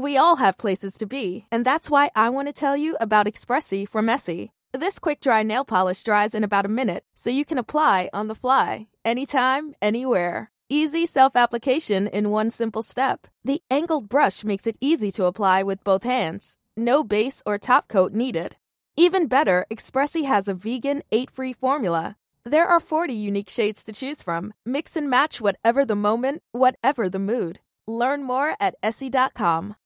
[0.00, 3.26] We all have places to be, and that's why I want to tell you about
[3.26, 4.50] Expressi from Essie.
[4.72, 8.26] This quick dry nail polish dries in about a minute, so you can apply on
[8.26, 10.50] the fly, anytime, anywhere.
[10.70, 13.26] Easy self application in one simple step.
[13.44, 16.56] The angled brush makes it easy to apply with both hands.
[16.78, 18.56] No base or top coat needed.
[18.96, 22.16] Even better, Expressi has a vegan, eight free formula.
[22.44, 24.54] There are 40 unique shades to choose from.
[24.64, 27.60] Mix and match whatever the moment, whatever the mood.
[27.86, 29.76] Learn more at essie.com.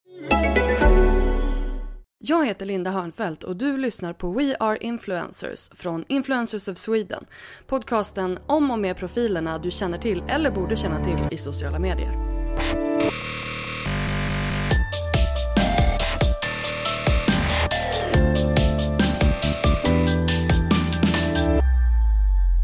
[2.18, 7.24] Jag heter Linda Hörnfeldt och du lyssnar på We Are Influencers från Influencers of Sweden.
[7.66, 12.10] Podcasten om och med profilerna du känner till eller borde känna till i sociala medier.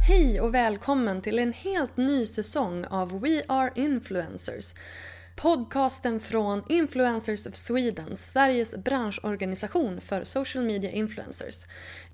[0.07, 4.75] Hej och välkommen till en helt ny säsong av We Are Influencers.
[5.43, 11.67] Podcasten från Influencers of Sweden, Sveriges branschorganisation för social media influencers.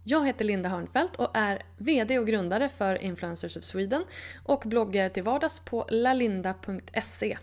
[0.04, 4.04] Jag heter Linda Hörnfeldt och är VD och grundare för Influencers of Sweden
[4.44, 7.38] och bloggar till vardags på lalinda.se.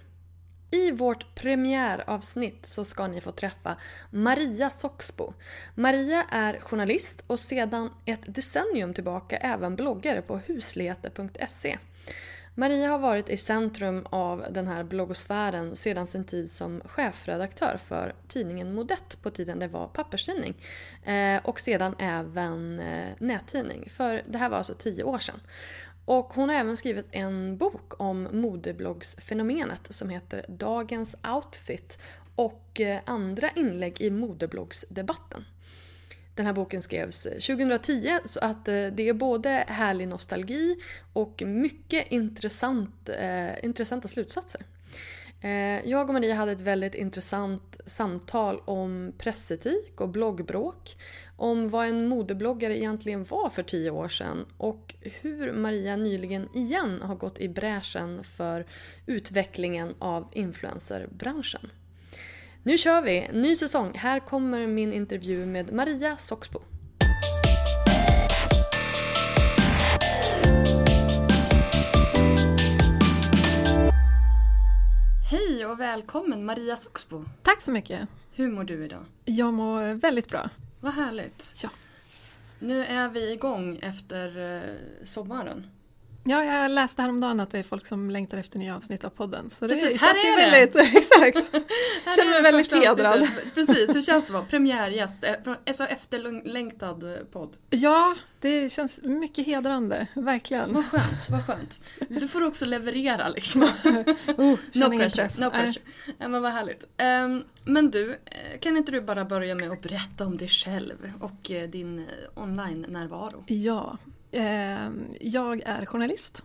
[0.72, 3.78] I vårt premiäravsnitt så ska ni få träffa
[4.10, 5.34] Maria Soxbo.
[5.76, 11.78] Maria är journalist och sedan ett decennium tillbaka även bloggare på husligheter.se.
[12.56, 18.16] Maria har varit i centrum av den här bloggosfären sedan sin tid som chefredaktör för
[18.28, 20.56] tidningen Modett på tiden det var papperstidning.
[21.04, 25.40] Eh, och sedan även eh, nättidning, för det här var alltså tio år sedan.
[26.06, 32.00] Och hon har även skrivit en bok om modebloggsfenomenet som heter Dagens outfit
[32.36, 35.46] och eh, andra inlägg i modebloggsdebatten.
[36.36, 40.76] Den här boken skrevs eh, 2010 så att eh, det är både härlig nostalgi
[41.14, 44.62] och mycket intressant, eh, intressanta slutsatser.
[45.44, 50.98] Eh, jag och Maria hade ett väldigt intressant samtal om pressetik och bloggbråk.
[51.38, 57.02] Om vad en modebloggare egentligen var för tio år sedan och hur Maria nyligen igen
[57.02, 58.66] har gått i bräschen för
[59.06, 61.70] utvecklingen av influencerbranschen.
[62.66, 63.28] Nu kör vi!
[63.34, 63.92] Ny säsong.
[63.96, 66.62] Här kommer min intervju med Maria Soxbo.
[75.32, 77.26] Hej och välkommen Maria Soxbo.
[77.42, 78.10] Tack så mycket.
[78.34, 79.06] Hur mår du idag?
[79.26, 80.50] Jag mår väldigt bra.
[80.80, 81.60] Vad härligt.
[81.64, 81.70] Ja.
[82.60, 84.76] Nu är vi igång efter eh,
[85.06, 85.68] sommaren.
[86.26, 89.50] Ja, jag läste häromdagen att det är folk som längtar efter nya avsnitt av podden.
[89.50, 90.58] Så det Precis, känns här ju är det.
[90.60, 91.54] väldigt, exakt.
[92.06, 93.22] Här Känner mig väldigt hedrad.
[93.22, 93.56] avsnittet.
[93.56, 95.24] Precis, hur känns det att vara premiärgäst?
[95.24, 97.58] eh, från en så efterlängtad eh, podd?
[97.70, 100.74] Ja, det känns mycket hedrande, verkligen.
[100.74, 101.82] Vad skönt, vad skönt.
[102.10, 103.62] Du får också leverera liksom.
[104.38, 105.38] Oh, No pressure, press.
[105.40, 105.84] no pressure.
[106.18, 106.86] Ja, men vad härligt.
[106.98, 108.20] Ehm, men du,
[108.60, 113.44] kan inte du bara börja med att berätta om dig själv och din online-närvaro?
[113.48, 113.98] Ja,
[115.20, 116.44] jag är journalist.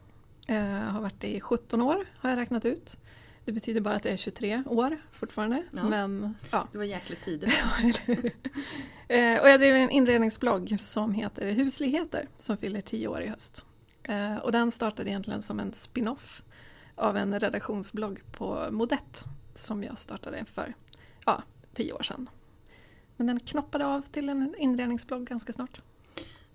[0.48, 2.96] Eh, har varit det i 17 år har jag räknat ut.
[3.44, 5.62] Det betyder bara att jag är 23 år fortfarande.
[5.70, 5.84] Ja.
[5.84, 7.52] Men ja, Det var jäkligt tid.
[9.10, 13.66] Eh, och jag driver en inredningsblogg som heter Husligheter som fyller 10 år i höst.
[14.02, 16.42] Eh, och den startade egentligen som en spin-off
[16.94, 19.24] av en redaktionsblogg på Modett
[19.54, 20.74] som jag startade för
[21.24, 21.42] ja,
[21.74, 22.30] 10 år sedan.
[23.16, 25.80] Men den knoppade av till en inredningsblogg ganska snart.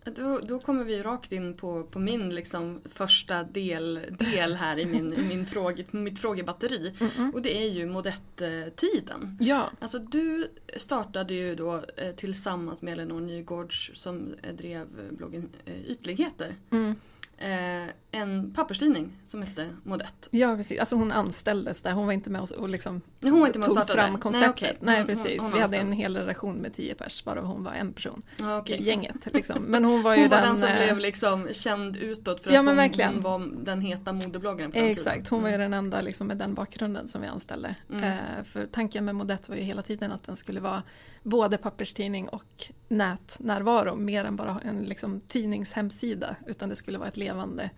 [0.05, 3.99] Då, då kommer vi rakt in på, på min liksom första del,
[4.33, 6.93] del här i, min, min fråge, mitt frågebatteri.
[7.33, 9.37] Och det är ju Modett-tiden.
[9.39, 10.47] Ja, Alltså du
[10.77, 16.55] startade ju då eh, tillsammans med Elinor Nygårds som eh, drev bloggen eh, Ytligheter.
[16.69, 16.95] mm.
[17.38, 20.27] Eh, en papperstidning som hette Modett.
[20.31, 20.79] ja precis.
[20.79, 23.69] Alltså hon anställdes där, hon var inte med och, och liksom hon var inte med
[23.69, 24.77] och tog fram konceptet.
[24.81, 25.16] Nej, Nej, okej.
[25.16, 25.41] Hon- hon- precis.
[25.41, 28.57] hon Vi hade en hel redaktion med 10 pers varav hon var en person Ja,
[28.57, 28.79] okej.
[28.79, 29.16] i gänget.
[29.33, 29.63] Liksom.
[29.63, 30.57] Men hon var ju Hon var den, den...
[30.57, 33.21] som eh, blev liksom känd utåt för Ja, att hon, verkligen.
[33.21, 35.27] var den heta modebloggaren på den Exakt, tiden.
[35.29, 35.71] hon var ju Mm.
[35.71, 37.75] den enda liksom, med den bakgrunden som vi anställde.
[37.91, 38.03] Mm.
[38.03, 40.83] Eh, för tanken med Modett var ju hela tiden att den skulle vara
[41.24, 46.35] både papperstidning och nätnärvaro mer än bara en liksom, tidningshemsida.
[46.47, 47.69] Utan det skulle vara ett levande,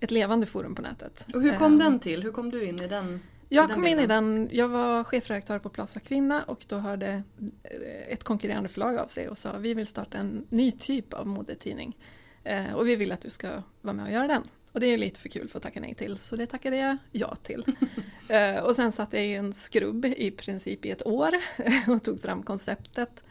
[0.00, 1.26] ett levande forum på nätet.
[1.34, 2.22] Och hur kom Eh, den till?
[2.22, 3.20] Hur kom du in i den?
[3.48, 4.24] Jag den kom in i bilden?
[4.24, 7.22] den, jag var chefredaktör på Plaza Kvinna och då hörde
[7.62, 11.26] eh, ett konkurrerande förlag av sig och sa vi vill starta en ny typ av
[11.26, 11.96] modetidning.
[12.44, 13.48] Eh, och vi vill att du ska
[13.80, 14.42] vara med och göra den.
[14.72, 16.96] Och det är lite för kul för att tacka nej till, så det tackade jag
[17.12, 17.64] ja till.
[18.28, 21.30] eh, och sen satt jag i en skrubb i princip i ett år
[21.88, 23.22] och tog fram konceptet.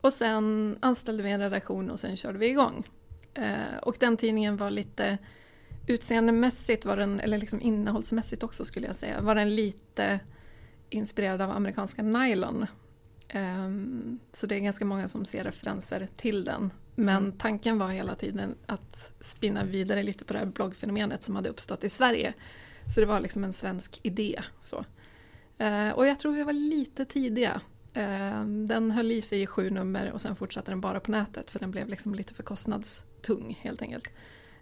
[0.00, 2.86] Och sen anställde vi en redaktion och sen körde vi igång.
[3.36, 5.18] Eh, och den tidningen var lite
[5.86, 10.20] utseendemässigt var den, eller liksom innehållsmässigt också skulle jag säga, var den lite
[10.90, 12.66] inspirerad av amerikanska Nylon.
[14.32, 16.70] Så det är ganska många som ser referenser till den.
[16.94, 17.38] Men mm.
[17.38, 21.84] tanken var hela tiden att spinna vidare lite på det här bloggfenomenet som hade uppstått
[21.84, 22.34] i Sverige.
[22.86, 24.42] Så det var liksom en svensk idé.
[24.60, 24.84] Så.
[25.94, 27.60] Och jag tror vi var lite tidiga.
[28.44, 31.58] Den höll i sig i sju nummer och sen fortsatte den bara på nätet för
[31.58, 32.42] den blev liksom lite för
[33.22, 34.10] kostnadstung helt enkelt.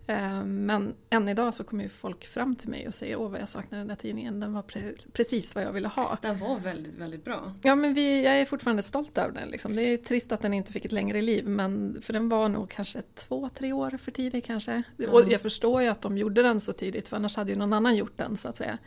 [0.06, 3.40] Eh, men än idag så kommer ju folk fram till mig och säger åh vad
[3.40, 6.18] jag saknar den där tidningen, den var pre precis vad jag ville ha.
[6.22, 7.52] Den var väldigt, väldigt bra.
[7.62, 9.48] Ja men vi, jag är fortfarande stolt över den.
[9.48, 9.76] Liksom.
[9.76, 12.70] Det är trist att den inte fick ett längre liv, men för den var nog
[12.70, 14.82] kanske två, tre år för tidig kanske.
[14.98, 15.10] Mm.
[15.10, 17.72] Och jag förstår ju att de gjorde den så tidigt, för annars hade ju någon
[17.72, 18.78] annan gjort den så att säga.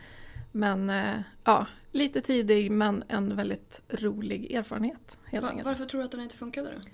[0.51, 5.17] Men eh, ja, lite tidig men en väldigt rolig erfarenhet.
[5.25, 6.89] Helt Va, Varför tror du att den inte funkade då?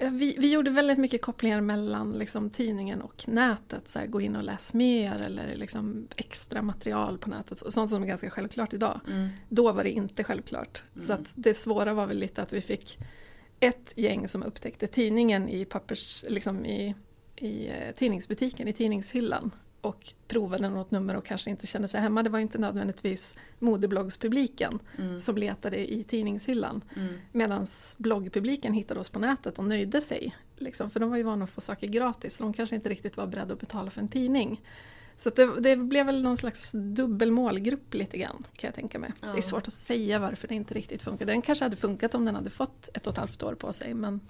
[0.00, 3.88] Vi, vi gjorde väldigt mycket kopplingar mellan liksom, tidningen och nätet.
[3.88, 7.58] Så här, gå in och läs mer eller liksom, extra material på nätet.
[7.72, 9.00] Sånt som är ganska självklart idag.
[9.08, 9.28] Mm.
[9.48, 10.82] Då var det inte självklart.
[10.94, 11.06] Mm.
[11.06, 12.98] Så att det svåra var väl lite att vi fick
[13.60, 16.94] ett gäng som upptäckte tidningen i, pappers, liksom i,
[17.36, 22.22] i eh, tidningsbutiken, i tidningshyllan och provade något nummer och kanske inte kände sig hemma.
[22.22, 25.20] Det var inte nödvändigtvis modebloggspubliken mm.
[25.20, 26.84] som letade i tidningshyllan.
[26.96, 27.14] Mm.
[27.32, 27.66] Medan
[27.98, 30.36] bloggpubliken hittade oss på nätet och nöjde sig.
[30.56, 33.16] Liksom, för de var ju vana att få saker gratis, så de kanske inte riktigt
[33.16, 34.60] var beredda att betala för en tidning.
[35.16, 39.12] Så det, det, blev väl någon slags dubbel målgrupp lite grann kan jag tänka mig.
[39.20, 39.28] Ja.
[39.32, 41.32] Det är svårt att säga varför det inte riktigt funkade.
[41.32, 43.94] Den kanske hade funkat om den hade fått ett och ett halvt år på sig
[43.94, 44.20] men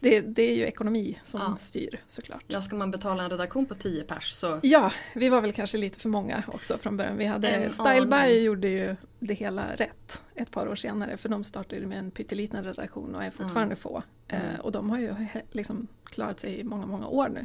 [0.00, 1.56] det, det, är ju ekonomi som ja.
[1.56, 2.44] styr såklart.
[2.46, 4.60] Ja, ska man betala en redaktion på 10 pers så...
[4.62, 7.16] Ja, vi var väl kanske lite för många också från början.
[7.16, 11.86] Vi hade Styleby gjorde ju det hela rätt ett par år senare för de startade
[11.86, 13.76] med en pytteliten redaktion och är fortfarande mm.
[13.76, 14.02] få.
[14.28, 14.60] Mm.
[14.60, 15.14] Och de har ju
[15.50, 17.44] liksom klarat sig i många, många år nu.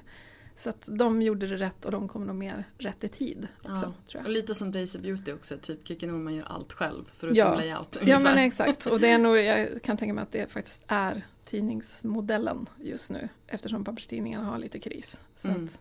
[0.56, 3.94] Så att de gjorde det rätt och de kommer nog mer rätt i tid också.
[4.08, 4.20] Ja.
[4.20, 7.56] Och lite som Daisy Beauty också, typ Kikki Norman gör allt själv förutom ja.
[7.56, 7.98] layout.
[7.98, 8.12] Ungefär.
[8.12, 11.26] Ja men exakt och det är nog, jag kan tänka mig att det faktiskt är
[11.46, 15.22] tidningsmodellen just nu eftersom papperstidningarna har lite kris.
[15.36, 15.66] Så mm.
[15.66, 15.80] att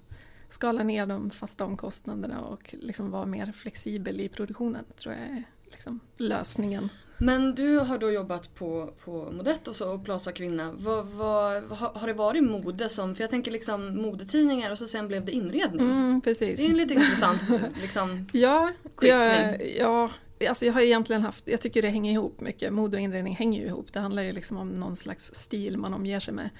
[0.48, 5.44] skala ner de fasta omkostnaderna och liksom vara mer flexibel i produktionen tror jag är
[5.64, 6.88] liksom lösningen.
[7.18, 10.72] Men du har då jobbat på, på Modett och, så, och Plaza Kvinna.
[10.72, 15.08] Vad, vad, har det varit mode som, för jag tänker liksom modetidningar och så sen
[15.08, 15.80] blev det inredning.
[15.80, 16.58] Mm, precis.
[16.58, 17.42] Det är en lite intressant
[17.82, 18.70] liksom, ja,
[19.00, 20.10] ja, ja,
[20.48, 22.72] alltså jag har egentligen haft, jag tycker det hänger ihop mycket.
[22.72, 23.92] Mode och inredning hänger ju ihop.
[23.92, 26.50] Det handlar ju liksom om någon slags stil man omger sig med.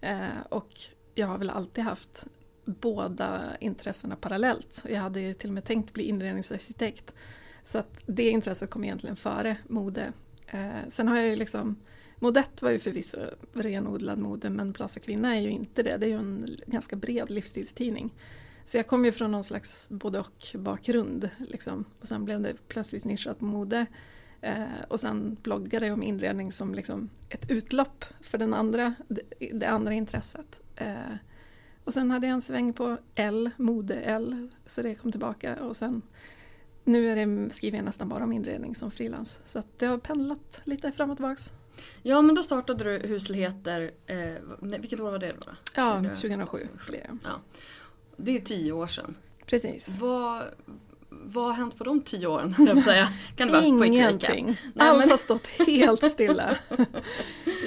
[0.00, 0.70] Eh, och
[1.14, 2.26] jag har väl alltid haft
[2.64, 4.84] båda intressena parallellt.
[4.88, 7.14] Jag hade till och med tänkt bli inredningsarkitekt.
[7.62, 10.12] Så att det intresset kom egentligen före mode.
[10.46, 11.76] Eh, sen har jag ju liksom
[12.18, 13.18] Modett var ju förvisso
[13.52, 15.96] renodlad mode men Plaza Kvinna är ju inte det.
[15.96, 18.14] Det är ju en ganska bred livsstilstidning.
[18.66, 21.30] Så jag kom ju från någon slags både och bakgrund.
[21.38, 21.84] Liksom.
[22.00, 23.86] Och sen blev det plötsligt nischat mode.
[24.40, 29.22] Eh, och sen bloggade jag om inredning som liksom ett utlopp för den andra, det,
[29.52, 30.60] det andra intresset.
[30.76, 31.14] Eh,
[31.84, 35.56] och sen hade jag en sväng på L, mode-L, så det kom tillbaka.
[35.56, 36.02] Och sen
[36.84, 39.40] nu är det, skriver jag nästan bara om inredning som frilans.
[39.44, 41.52] Så att det har pendlat lite fram och tillbaks.
[42.02, 45.52] Ja men då startade du Huselheter, eh, vilket år var det då?
[45.74, 47.18] Ja, 2007 blev det.
[47.24, 47.40] Ja.
[48.16, 49.16] Det är tio år sedan.
[49.46, 50.00] Precis.
[50.00, 50.42] Vad,
[51.08, 52.54] vad har hänt på de tio åren?
[52.58, 53.08] Jag säga?
[53.36, 54.46] Kan det Ingenting.
[54.46, 55.10] Nej, Allt men...
[55.10, 56.56] har stått helt stilla.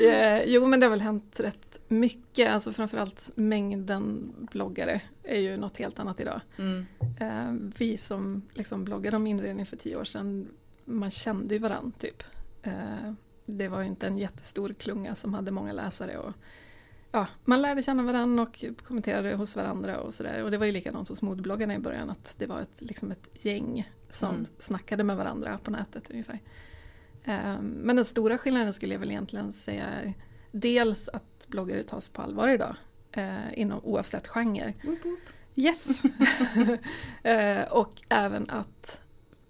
[0.04, 5.58] Eh, jo men det har väl hänt rätt mycket, alltså framförallt mängden bloggare är ju
[5.58, 6.41] något helt annat idag.
[6.58, 6.86] Mm.
[7.20, 10.48] Eh, vi som liksom bloggade om inredning för tio år sedan,
[10.86, 12.24] man kände ju varandra typ.
[12.63, 13.13] Eh,
[13.46, 16.34] det var ju inte en jättestor klunga som hade många läsare och
[17.12, 20.44] ja, man lärde känna varandra och kommenterade hos varandra och sådär.
[20.44, 23.30] Och det var ju likadant hos modebloggarna i början att det var ett, liksom ett
[23.46, 24.46] gäng som mm.
[24.58, 26.39] snackade med varandra på nätet ungefär.
[27.25, 30.13] Um, men den stora skillnaden skulle jag väl egentligen säga är
[30.51, 32.75] dels att bloggare tas på allvar idag,
[33.18, 34.74] uh, inom, oavsett genre.
[34.84, 35.20] Woop woop.
[35.56, 36.04] Yes!
[37.25, 39.01] uh, och även att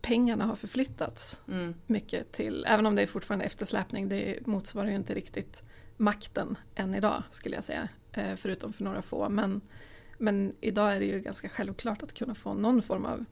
[0.01, 1.73] pengarna har förflyttats mm.
[1.85, 5.63] mycket till, även om det är fortfarande eftersläpning, det motsvarar ju inte riktigt
[5.99, 7.89] makten än idag skulle jag säga.
[8.11, 9.29] Eh, förutom för några få.
[9.29, 9.61] Men,
[10.17, 13.25] men idag är det ju ganska självklart att kunna få någon form av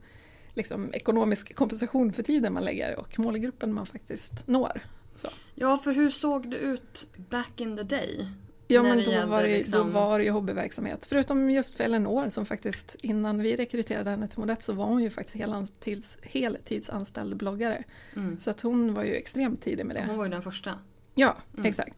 [0.54, 4.80] liksom, ekonomisk kompensation för tiden man lägger och målgruppen man faktiskt når.
[5.16, 5.28] Så.
[5.54, 8.28] Ja, för hur såg det ut back in the day?
[8.70, 9.86] Ja, men då var, det, liksom...
[9.86, 11.06] då var det ju hobbyverksamhet.
[11.06, 15.02] Förutom just för Elinor som faktiskt innan vi rekryterade henne till Modett så var hon
[15.02, 17.84] ju faktiskt heltids, heltidsanställd bloggare.
[18.16, 18.38] Mm.
[18.38, 20.04] Så att hon var ju extremt tidig med det.
[20.06, 20.78] Hon var ju den första.
[21.14, 21.66] Ja, mm.
[21.66, 21.96] exakt.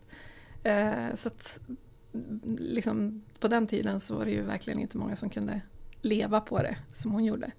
[0.62, 1.61] Eh, så att
[2.59, 5.61] liksom, på den tiden så var det ju verkligen inte många som kunde
[6.02, 7.50] leva på det som hon gjorde.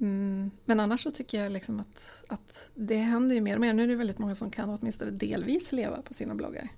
[0.00, 3.72] Mm, men annars så tycker jag liksom att, att det händer ju mer och mer.
[3.72, 6.68] Nu är det väldigt många som kan åtminstone delvis leva på sina bloggar.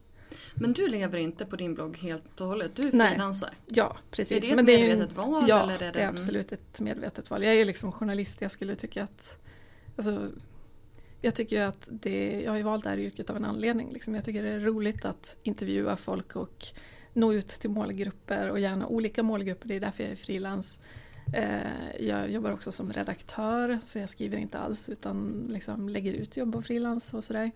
[0.54, 3.50] Men du lever inte på din blogg helt och hållet, du frilansar.
[3.66, 4.36] Ja, precis.
[4.36, 5.44] Är det ett Men är ju- medvetet val?
[5.48, 7.42] Ja, eller är det, det är absolut ett medvetet val.
[7.44, 9.40] Jag är ju liksom journalist, jag skulle tycka att...
[9.96, 10.30] Alltså,
[11.20, 13.92] jag tycker ju att det, jag har ju valt det här yrket av en anledning.
[13.92, 14.14] Liksom.
[14.14, 16.66] Jag tycker det är roligt att intervjua folk och
[17.12, 19.68] nå ut till målgrupper och gärna olika målgrupper.
[19.68, 20.80] Det är därför jag är frilans.
[21.34, 26.36] Eh, jag jobbar också som redaktör så jag skriver inte alls utan liksom lägger ut
[26.36, 27.50] jobb på frilans och sådär.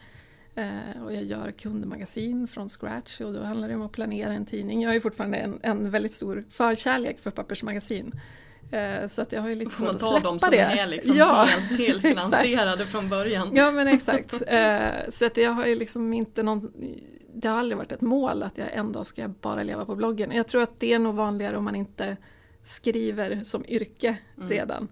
[0.54, 4.46] Eh, och jag gör kundmagasin från scratch och då handlar det om att planera en
[4.46, 4.82] tidning.
[4.82, 8.20] Jag har ju fortfarande en, en väldigt stor förkärlek för pappersmagasin.
[8.72, 10.50] Eh, så att jag har ju lite Får svårt man att ta släppa dem som
[10.50, 10.58] det.
[10.58, 13.50] är liksom ja, helt, helt finansierade från början?
[13.54, 14.42] ja men exakt.
[14.46, 16.72] Eh, så att jag har ju liksom inte någon...
[17.34, 20.30] Det har aldrig varit ett mål att jag en dag ska bara leva på bloggen.
[20.32, 22.16] Jag tror att det är nog vanligare om man inte
[22.62, 24.48] skriver som yrke Mm.
[24.50, 24.88] redan.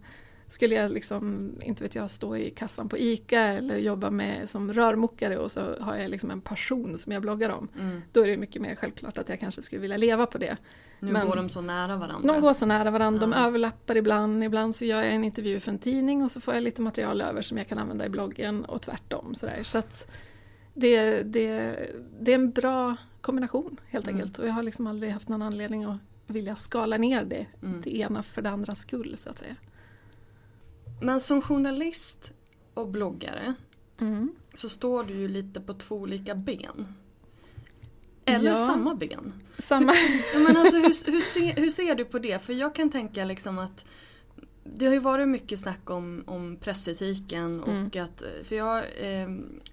[0.52, 4.72] Skulle jag liksom, inte vet jag, stå i kassan på ICA eller jobba med som
[4.72, 7.68] rörmokare och så har jag liksom en passion som jag bloggar om.
[7.80, 8.02] Mm.
[8.12, 10.56] Då är det mycket mer självklart att jag kanske skulle vilja leva på det.
[11.00, 12.32] Nu Men- går de så nära varandra.
[12.32, 13.46] De går så nära varandra, de Ja.
[13.46, 14.44] överlappar ibland.
[14.44, 17.20] Ibland så gör jag en intervju för en tidning och så får jag lite material
[17.20, 19.34] över som jag kan använda i bloggen och tvärtom.
[19.34, 19.62] Sådär.
[19.64, 20.10] Så att
[20.74, 21.76] det, det,
[22.20, 24.16] det är en bra kombination helt Mm.
[24.16, 24.38] enkelt.
[24.38, 27.80] Och jag har liksom aldrig haft någon anledning att vilja skala ner det, Mm.
[27.84, 29.56] det ena för det andras skull så att säga.
[31.00, 32.32] Men som journalist
[32.74, 33.54] och bloggare
[34.00, 34.32] Mm.
[34.54, 36.94] så står du ju lite på två olika ben.
[38.24, 38.56] Eller Ja.
[38.56, 39.32] samma ben.
[39.58, 39.92] Samma.
[40.34, 42.42] Ja, men alltså, hur, hur, ser, hur ser du på det?
[42.42, 43.86] För jag kan tänka liksom att
[44.64, 47.90] det har ju varit mycket snack om, om pressetiken och Mm.
[48.04, 49.28] att, för jag, eh,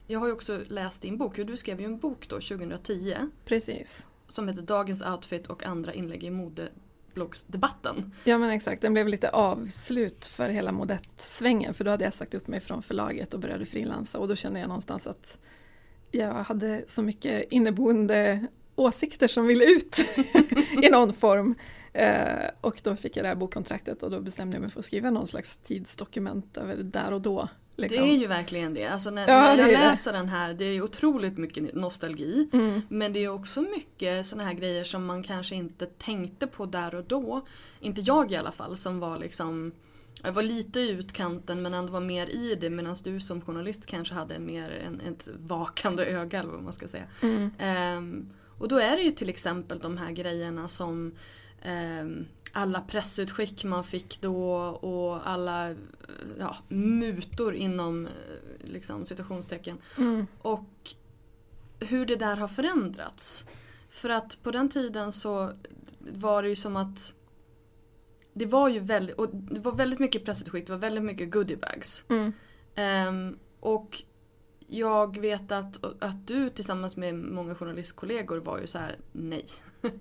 [0.07, 3.15] jag har ju också läst din bok, du skrev ju en bok då 2010
[3.45, 4.07] Precis.
[4.27, 6.31] som heter Dagens outfit och andra inlägg i
[7.17, 8.11] modebloggsdebatten.
[8.23, 12.33] Ja men exakt, den blev lite avslut för hela modettsvängen för då hade jag sagt
[12.33, 15.37] upp mig från förlaget och började frilansa och då kände jag någonstans att
[16.11, 20.05] jag hade så mycket inneboende åsikter som ville ut
[20.83, 21.55] i någon form.
[21.93, 24.85] Eh, och då fick jag det här bokkontraktet och då bestämde jag mig för att
[24.85, 27.49] skriva någon slags tidsdokument över där och då.
[27.77, 28.03] Liksom.
[28.03, 28.85] Det är ju verkligen det.
[28.85, 29.89] Alltså när, Ja, när jag är det.
[29.89, 32.49] läser den här, det är ju otroligt mycket nostalgi.
[32.53, 32.81] Mm.
[32.89, 36.95] Men det är också mycket såna här grejer som man kanske inte tänkte på där
[36.95, 37.45] och då.
[37.79, 39.71] Inte jag i alla fall som var liksom
[40.23, 43.85] jag var lite i utkanten men ändå var mer i det medan du som journalist
[43.85, 47.03] kanske hade mer en, ett vakande öga eller vad man ska säga.
[47.21, 47.51] Mm.
[47.59, 51.15] Ehm, och då är det ju till exempel de här grejerna som
[51.61, 52.25] ehm,
[52.57, 55.75] alla pressutskick man fick då och alla
[56.39, 58.11] ja, mutor inom eh,
[58.59, 59.77] liksom, citationstecken.
[59.97, 60.27] Mm.
[60.39, 60.93] Och
[61.79, 63.45] hur det där har förändrats.
[63.89, 65.51] För att på den tiden så
[65.99, 67.13] var det ju som att
[68.33, 72.05] det var ju väldigt, och det var väldigt mycket pressutskick, det var väldigt mycket goodiebags.
[72.09, 72.33] Mm.
[72.75, 74.03] Ehm, och
[74.67, 79.45] jag vet att, att du tillsammans med många journalistkollegor var ju så här: nej.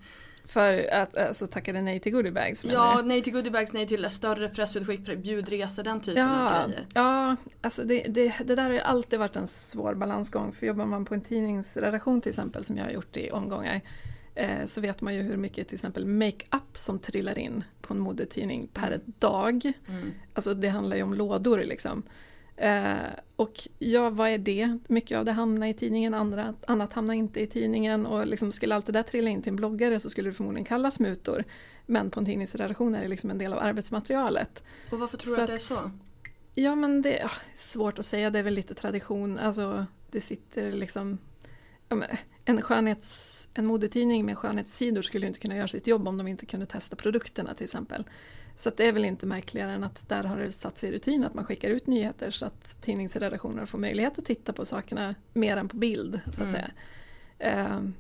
[0.47, 5.19] För att alltså, tackade nej till goodiebags Ja, nej till goodiebags, nej till större pressutskick,
[5.19, 6.87] bjudresor, den typen av Ja, grejer.
[6.95, 10.53] ja alltså det, det, det där har ju alltid varit en svår balansgång.
[10.53, 13.81] För jobbar man på en tidningsredaktion till exempel, som jag har gjort i omgångar,
[14.35, 18.01] eh, så vet man ju hur mycket till exempel makeup som trillar in på en
[18.01, 19.73] modetidning per dag.
[19.89, 20.13] Mm.
[20.35, 22.03] Alltså det handlar ju om lådor liksom.
[22.57, 22.97] Eh,
[23.37, 24.79] och ja, vad är det?
[24.89, 28.07] Mycket av det hamnar i tidningen, andra, annat hamnar inte i tidningen.
[28.07, 30.65] Och liksom skulle allt det där trilla in till en bloggare så skulle det förmodligen
[30.65, 31.45] kallas mutor.
[31.87, 34.63] Men på en tidningsredaktion är det liksom en del av arbetsmaterialet.
[34.91, 35.91] Och varför tror Så du att det är att- så?
[36.55, 39.39] Ja men det är svårt att säga, det är väl lite tradition.
[39.39, 41.19] Alltså det sitter liksom...
[42.45, 46.47] En, skönhets, en modetidning med skönhetssidor skulle inte kunna göra sitt jobb om de inte
[46.47, 48.05] kunde testa produkterna till exempel.
[48.55, 51.25] Så det är väl inte märkligare än att där har det satt sig i rutin
[51.25, 55.57] att man skickar ut nyheter så att tidningsredaktioner får möjlighet att titta på sakerna mer
[55.57, 56.53] än på bild så att Mm.
[56.53, 56.71] säga.
[57.39, 57.95] Ehm,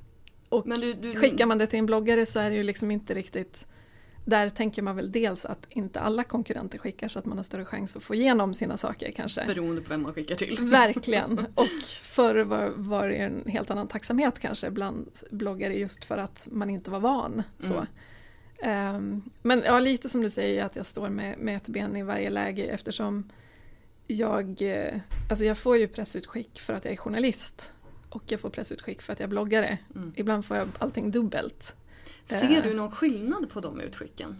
[0.48, 3.14] och du, du, skickar man det till en bloggare så är det ju liksom inte
[3.14, 3.66] riktigt
[4.26, 7.64] där tänker man väl dels att inte alla konkurrenter skickar så att man har större
[7.64, 9.46] chans att få igenom sina saker kanske.
[9.46, 10.58] Beroende på vem man skickar till.
[10.60, 11.46] Verkligen.
[11.54, 11.66] Och
[12.02, 16.70] förr var, var det en helt annan tacksamhet kanske bland bloggare just för att man
[16.70, 17.42] inte var van.
[17.58, 17.74] Så.
[17.74, 17.86] Mm.
[18.62, 22.02] Ehm, men ja, lite som du säger att jag står med, med ett ben i
[22.02, 23.30] varje läge eftersom
[24.06, 24.98] jag, eh,
[25.30, 27.72] alltså jag får ju pressutskick för att jag är journalist
[28.08, 29.78] och jag får pressutskick för att jag är bloggare.
[29.94, 30.12] Mm.
[30.16, 31.74] Ibland får jag allting dubbelt.
[32.24, 32.62] Ser Eh.
[32.62, 34.36] du någon skillnad på de utskicken?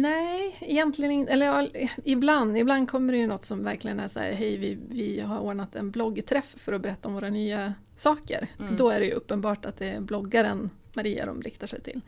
[0.00, 1.32] Nej, egentligen inte.
[1.32, 1.68] Eller ja,
[2.04, 2.58] ibland.
[2.58, 5.76] Ibland kommer det ju något som verkligen är så här, hej vi, vi har ordnat
[5.76, 8.48] en bloggträff för att berätta om våra nya saker.
[8.60, 8.76] Mm.
[8.76, 12.00] Då är det ju uppenbart att det är bloggaren Maria de riktar sig till.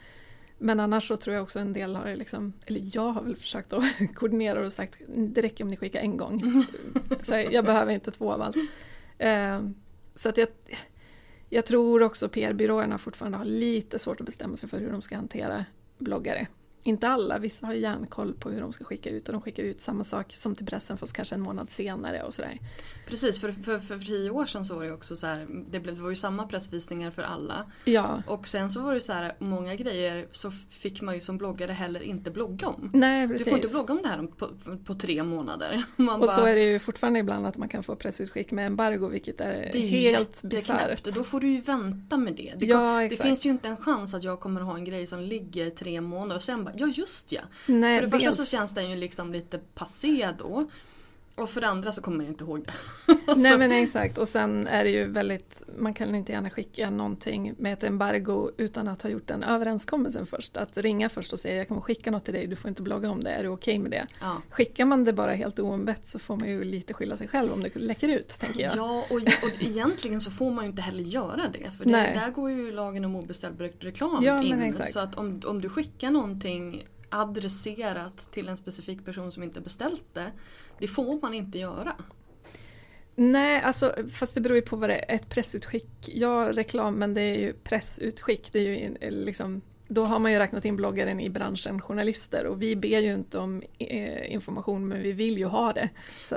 [0.59, 3.73] Men annars så tror jag också en del har liksom, eller jag har väl försökt
[3.73, 6.65] att koordinera och sagt det räcker om ni skickar en gång.
[7.23, 8.57] Så jag behöver inte två av allt.
[9.19, 9.61] Eh,
[10.17, 10.49] så att jag,
[11.49, 15.17] jag tror också PR-byråerna fortfarande har lite svårt att bestämma sig för hur de ska
[15.17, 15.65] hantera
[15.99, 16.47] bloggare.
[16.87, 19.81] Inte alla, vissa har järnkoll på hur de ska skicka ut och de skickar ut
[19.81, 22.59] samma sak som till pressen fast kanske en månad senare och sådär.
[23.07, 25.97] Precis, för, för, för tio år sedan så var det också så här, det, blev,
[25.97, 27.64] det var ju samma pressvisningar för alla.
[27.85, 28.23] Ja.
[28.26, 31.73] Och sen så var det så här, många grejer så fick man ju som bloggare
[31.73, 32.90] heller inte blogga om.
[32.95, 33.45] Nej, precis.
[33.45, 34.49] Du får inte blogga om det här på,
[34.85, 35.85] på tre månader.
[35.97, 38.66] Man och bara, så är det ju fortfarande ibland att man kan få pressutskick med
[38.66, 41.05] embargo vilket är, det är helt bisarrt.
[41.05, 42.52] Då får du ju vänta med det.
[42.57, 45.07] Det, ja, det finns ju inte en chans att jag kommer att ha en grej
[45.07, 47.40] som ligger tre månader och sen bara, ja just ja.
[47.66, 50.68] Nej, för det första så känns den ju liksom lite passé då.
[51.37, 52.73] Och för det andra så kommer jag inte ihåg det.
[53.37, 57.55] Nej men exakt och sen är det ju väldigt, man kan inte gärna skicka någonting
[57.59, 60.57] med ett embargo utan att ha gjort den överenskommelsen först.
[60.57, 63.11] Att ringa först och säga jag kommer skicka något till dig, du får inte blogga
[63.11, 64.07] om det, är du okej okay med det?
[64.21, 64.43] Ja.
[64.50, 67.62] Skickar man det bara helt oombett så får man ju lite skylla sig själv om
[67.62, 68.76] det läcker ut tänker jag.
[68.76, 72.31] Ja och, och egentligen så får man ju inte heller göra det för det, där
[72.31, 74.75] går ju lagen om obeställd reklam ja, in.
[74.87, 80.05] Så att om, om du skickar någonting adresserat till en specifik person som inte beställt
[80.13, 80.33] det.
[80.79, 81.97] Det får man inte göra.
[83.15, 85.15] Nej, alltså, fast det beror ju på vad det är.
[85.15, 88.53] Ett pressutskick, ja reklam men det är ju pressutskick.
[88.53, 92.63] Det är ju liksom, då har man ju räknat in bloggaren i branschen journalister och
[92.63, 95.89] vi ber ju inte om eh, information men vi vill ju ha det.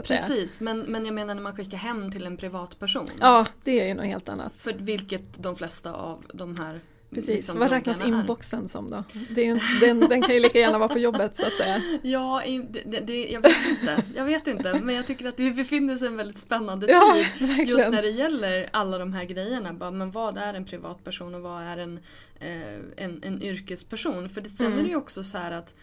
[0.04, 0.48] Precis, säga.
[0.60, 3.08] Men, men jag menar när man skickar hem till en privatperson.
[3.20, 4.56] Ja, det är ju något helt annat.
[4.56, 8.68] För vilket de flesta av de här Precis, liksom vad räknas inboxen är.
[8.68, 9.04] som då?
[9.30, 11.82] Det den, den kan ju lika gärna vara på jobbet så att säga.
[12.02, 12.42] Ja,
[12.86, 14.04] det, det, jag vet inte.
[14.16, 14.80] Jag vet inte.
[14.80, 17.48] Men jag tycker att vi befinner oss i en väldigt spännande ja, tid.
[17.48, 17.70] Verkligen.
[17.70, 19.74] Just när det gäller alla de här grejerna.
[19.74, 22.00] Bara, men vad är en privatperson och vad är en,
[22.40, 24.30] eh, en, en yrkesperson?
[24.30, 24.80] För det, sen mm.
[24.80, 25.76] är det ju också så här att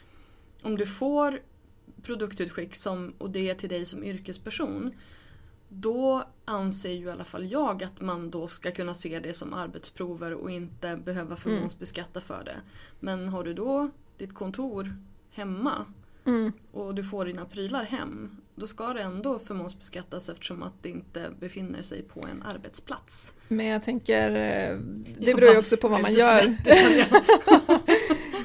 [0.63, 1.39] om du får
[2.03, 4.93] produktutskick som, och det är till dig som yrkesperson
[5.69, 9.55] då anser ju i alla fall jag att man då ska kunna se det som
[9.55, 12.57] arbetsprover och inte behöva förmånsbeskatta för det.
[13.01, 14.97] Men har du då ditt kontor
[15.31, 15.85] hemma
[16.25, 16.53] mm.
[16.73, 21.31] och du får dina prylar hem då ska det ändå förmånsbeskattas eftersom att det inte
[21.41, 23.35] befinner sig på en arbetsplats.
[23.49, 24.79] Men jag tänker, eh,
[25.19, 26.57] det beror ju också på vad man gör.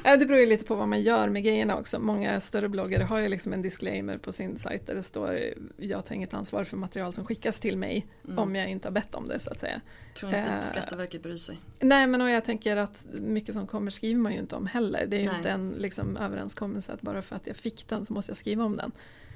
[0.02, 1.98] det beror ju lite på vad man gör med grejerna också.
[1.98, 5.40] Många större bloggare har ju liksom en disclaimer på sin sajt där det står
[5.76, 8.38] jag tar inget ansvar för material som skickas till mig mm.
[8.38, 9.80] om jag inte har bett om det så att säga.
[10.14, 11.58] Tror inte uh, Skatteverket bryr sig.
[11.80, 15.06] Nej men och jag tänker att mycket som kommer skriver man ju inte om heller.
[15.06, 15.36] Det är ju nej.
[15.36, 18.64] inte en liksom, överenskommelse att bara för att jag fick den så måste jag skriva
[18.64, 18.92] om den.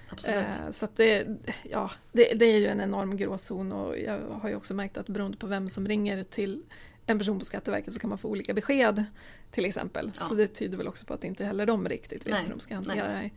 [0.09, 0.47] Absolut.
[0.71, 1.27] så det,
[1.63, 5.07] ja, det, det, är ju en enorm gråzon och jag har ju också märkt att
[5.07, 6.63] beroende på vem som ringer till
[7.07, 9.05] en person på Skatteverket så kan man få olika besked
[9.51, 10.11] till exempel.
[10.15, 10.21] Ja.
[10.21, 12.43] Så det tyder väl också på att inte heller de riktigt vet Nej.
[12.43, 13.31] hur de ska hantera det.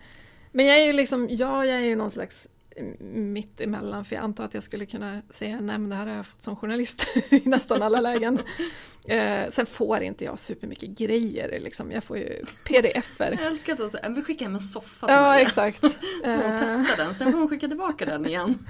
[0.51, 2.49] Men jag är ju liksom, ja jag är ju någon slags
[2.99, 6.15] mitt emellan för jag antar att jag skulle kunna säga nej men det här har
[6.15, 8.39] jag fått som journalist i nästan alla lägen.
[9.07, 11.91] Eh, sen får inte jag supermycket grejer liksom.
[11.91, 13.31] jag får ju pdf-er.
[13.31, 15.41] Jag älskar att hon vi skickar hem en soffa till Ja Maria.
[15.41, 15.81] exakt.
[16.25, 16.55] Så hon eh.
[16.59, 18.67] testar den, sen får hon skicka tillbaka den igen.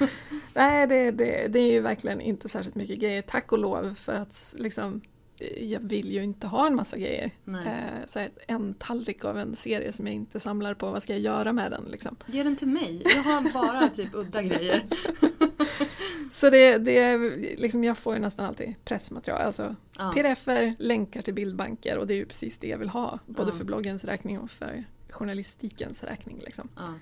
[0.54, 4.14] nej det, det, det är ju verkligen inte särskilt mycket grejer, tack och lov för
[4.14, 5.02] att liksom
[5.58, 7.32] jag vill ju inte ha en massa grejer.
[7.48, 11.22] Eh, så en tallrik av en serie som jag inte samlar på, vad ska jag
[11.22, 11.86] göra med den?
[11.92, 12.16] Liksom?
[12.26, 14.86] Ge den till mig, jag har bara typ udda grejer.
[16.32, 17.18] så det, det är
[17.58, 20.12] liksom, jag får ju nästan alltid pressmaterial, alltså ja.
[20.16, 23.20] pdf-er, länkar till bildbanker och det är ju precis det jag vill ha.
[23.26, 23.58] Både ja.
[23.58, 26.42] för bloggens räkning och för journalistikens räkning.
[26.46, 26.70] Liksom.
[26.76, 26.94] Ja.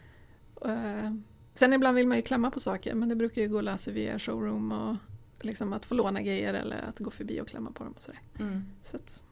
[0.71, 1.13] Eh,
[1.54, 3.91] sen ibland vill man ju klämma på saker men det brukar ju gå att lösa
[3.91, 4.95] via showroom och
[5.41, 8.21] liksom att få låna grejer eller att gå förbi och klämma på dem och sådär.
[8.39, 8.65] Mm.
[8.84, 9.23] Så att,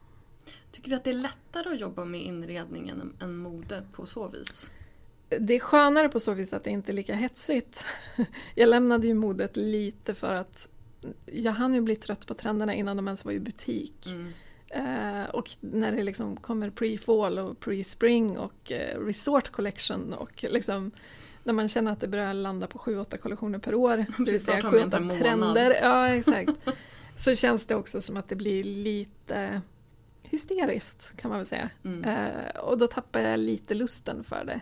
[0.72, 4.70] Tycker du att det är lättare att jobba med inredning än, mode på så vis?
[5.28, 7.84] Det är skönare på så vis att det inte är lika hetsigt.
[8.54, 10.68] Jag lämnade ju modet lite för att
[11.26, 14.06] jag hann ju bli trött på trenderna innan de ens var i butik.
[14.06, 14.32] Mm.
[14.76, 20.90] Uh, och när det liksom kommer pre-fall och pre-spring och uh, resort collection och liksom
[21.46, 24.60] när man känner att det börjar landa på 7-8 kollektioner per år, det vill säga
[24.60, 25.78] 7-8 trender.
[25.82, 26.52] Ja, exakt.
[27.16, 29.60] Så känns det också som att det blir lite
[30.22, 31.70] hysteriskt kan man väl säga.
[31.84, 32.04] Mm.
[32.04, 34.60] Uh, och då tappar jag lite lusten för det.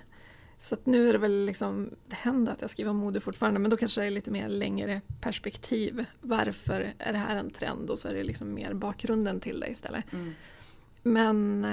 [0.58, 3.60] Så att nu är det väl liksom, det händer att jag skriver om mode fortfarande
[3.60, 6.04] men då kanske det är lite mer längre perspektiv.
[6.20, 7.90] Varför är det här en trend?
[7.90, 10.12] Och så är det liksom mer bakgrunden till det istället.
[10.12, 10.34] Mm.
[11.02, 11.66] Men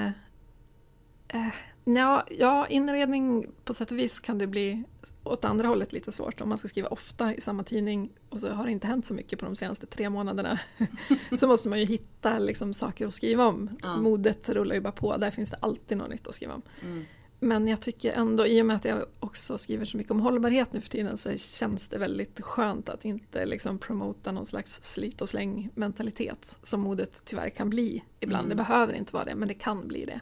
[1.32, 1.48] Eh,
[1.84, 4.82] ja, ja, inredning på sätt och vis kan det bli
[5.24, 6.40] åt andra hållet lite svårt.
[6.40, 9.14] Om man ska skriva ofta i samma tidning och så har det inte hänt så
[9.14, 10.58] mycket på de senaste tre månaderna.
[11.32, 13.70] så måste man ju hitta liksom, saker att skriva om.
[13.82, 13.96] Ja.
[13.96, 16.62] Modet rullar ju bara på, där finns det alltid något nytt att skriva om.
[16.82, 17.04] Mm.
[17.40, 20.72] Men jag tycker ändå, i och med att jag också skriver så mycket om hållbarhet
[20.72, 25.20] nu för tiden så känns det väldigt skönt att inte liksom promota någon slags slit
[25.20, 28.44] och släng mentalitet som modet tyvärr kan bli ibland.
[28.44, 28.56] Mm.
[28.56, 30.20] Det behöver inte vara det, men det kan bli det.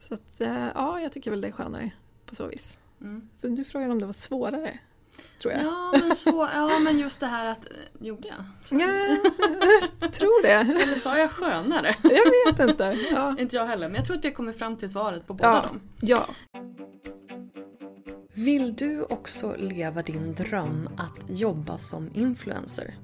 [0.00, 1.90] Så att, eh, ja, jag tycker väl det är skönare
[2.26, 2.78] på så vis.
[3.00, 3.28] Mm.
[3.40, 4.78] För du frågade om det var svårare,
[5.42, 5.62] tror jag.
[5.64, 7.64] Ja, men så, ja, men just det här att...
[7.64, 8.36] eh, Gjorde jag?
[8.64, 9.16] Så- Ja,
[10.00, 10.52] jag tror det.
[10.52, 11.94] Eller sa jag skönare?
[12.02, 12.96] Jag vet inte.
[13.12, 13.36] Ja.
[13.38, 15.62] Inte jag heller, men jag tror att vi kommer fram till svaret på båda Ja.
[15.62, 15.80] dem.
[16.00, 16.26] ja.
[18.34, 22.94] Vill du också leva din dröm att jobba som influencer?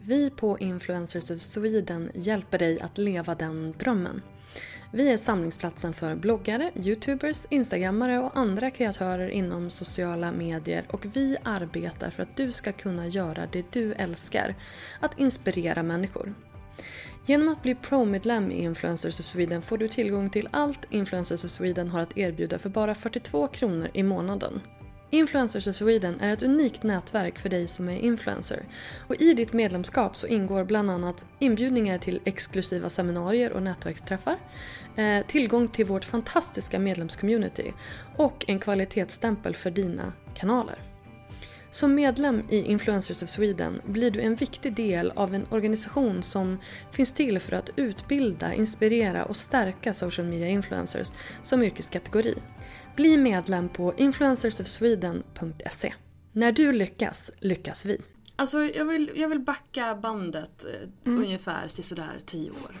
[0.00, 4.22] Vi på Influencers of Sweden hjälper dig att leva den drömmen.
[4.94, 11.36] Vi är samlingsplatsen för bloggare, youtubers, instagrammare och andra kreatörer inom sociala medier och vi
[11.42, 14.54] arbetar för att du ska kunna göra det du älskar,
[15.00, 16.34] att inspirera människor.
[17.26, 21.50] Genom att bli pro-medlem i Influencers of Sweden får du tillgång till allt Influencers of
[21.50, 24.60] Sweden har att erbjuda för bara 42 kronor i månaden.
[25.14, 28.62] Influencers of Sweden är ett unikt nätverk för dig som är influencer.
[29.08, 34.36] Och I ditt medlemskap så ingår bland annat inbjudningar till exklusiva seminarier och nätverksträffar,
[34.96, 37.72] eh, tillgång till vårt fantastiska medlemscommunity
[38.16, 40.78] och en kvalitetsstämpel för dina kanaler.
[41.70, 46.58] Som medlem i Influencers of Sweden blir du en viktig del av en organisation som
[46.90, 52.34] finns till för att utbilda, inspirera och stärka social media influencers som yrkeskategori.
[52.96, 55.94] Bli medlem på influencersofsweden.se.
[56.32, 58.00] När du lyckas, lyckas vi.
[58.36, 62.76] Alltså jag vill, jag vill backa bandet eh, ungefär till sådär tio år.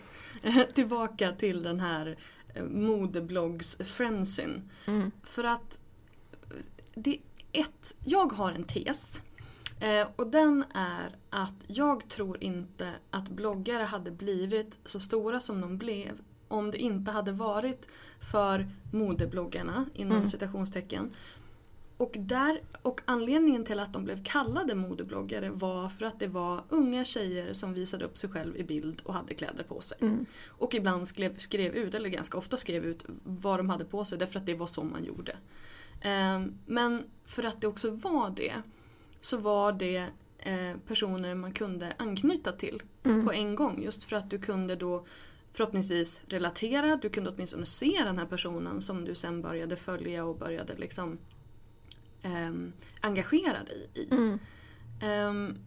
[0.74, 2.18] Tillbaka till den här
[2.54, 4.70] eh, modebloggs-frensin.
[5.22, 5.80] För att
[6.50, 6.56] eh,
[6.94, 7.18] det
[7.52, 9.22] ett, jag har en tes.
[10.16, 15.78] Och den är att jag tror inte att bloggare hade blivit så stora som de
[15.78, 16.20] blev
[16.52, 17.88] om det inte hade varit
[18.32, 20.28] för modebloggarna inom Mm.
[20.28, 21.14] citationstecken.
[21.96, 26.60] Och, där, och anledningen till att de blev kallade modebloggare var för att det var
[26.68, 29.98] unga tjejer som visade upp sig själv i bild och hade kläder på sig.
[30.00, 30.26] Mm.
[30.48, 34.18] Och ibland skrev, skrev ut, eller ganska ofta skrev ut vad de hade på sig
[34.18, 35.36] därför att det var så man gjorde.
[36.00, 38.52] Ehm, Men för att det också var det
[39.20, 40.06] så var det
[40.38, 43.26] eh, personer man kunde anknyta till Mm.
[43.26, 43.82] på en gång.
[43.82, 45.06] Just för att du kunde då
[45.52, 50.38] förhoppningsvis relatera, du kunde åtminstone se den här personen som du sen började följa och
[50.38, 51.18] började liksom
[52.22, 54.10] ehm, engagera dig i.
[54.10, 54.38] Mm.
[55.02, 55.58] Ehm,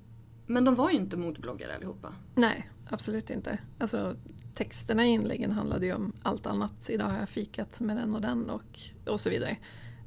[0.47, 2.13] men de var ju inte modebloggare allihopa.
[2.35, 3.57] Nej, absolut inte.
[3.79, 4.15] Alltså,
[4.55, 6.89] texterna i inläggen handlade ju om allt annat.
[6.89, 9.57] Idag har jag fikat med den och den och, och så vidare.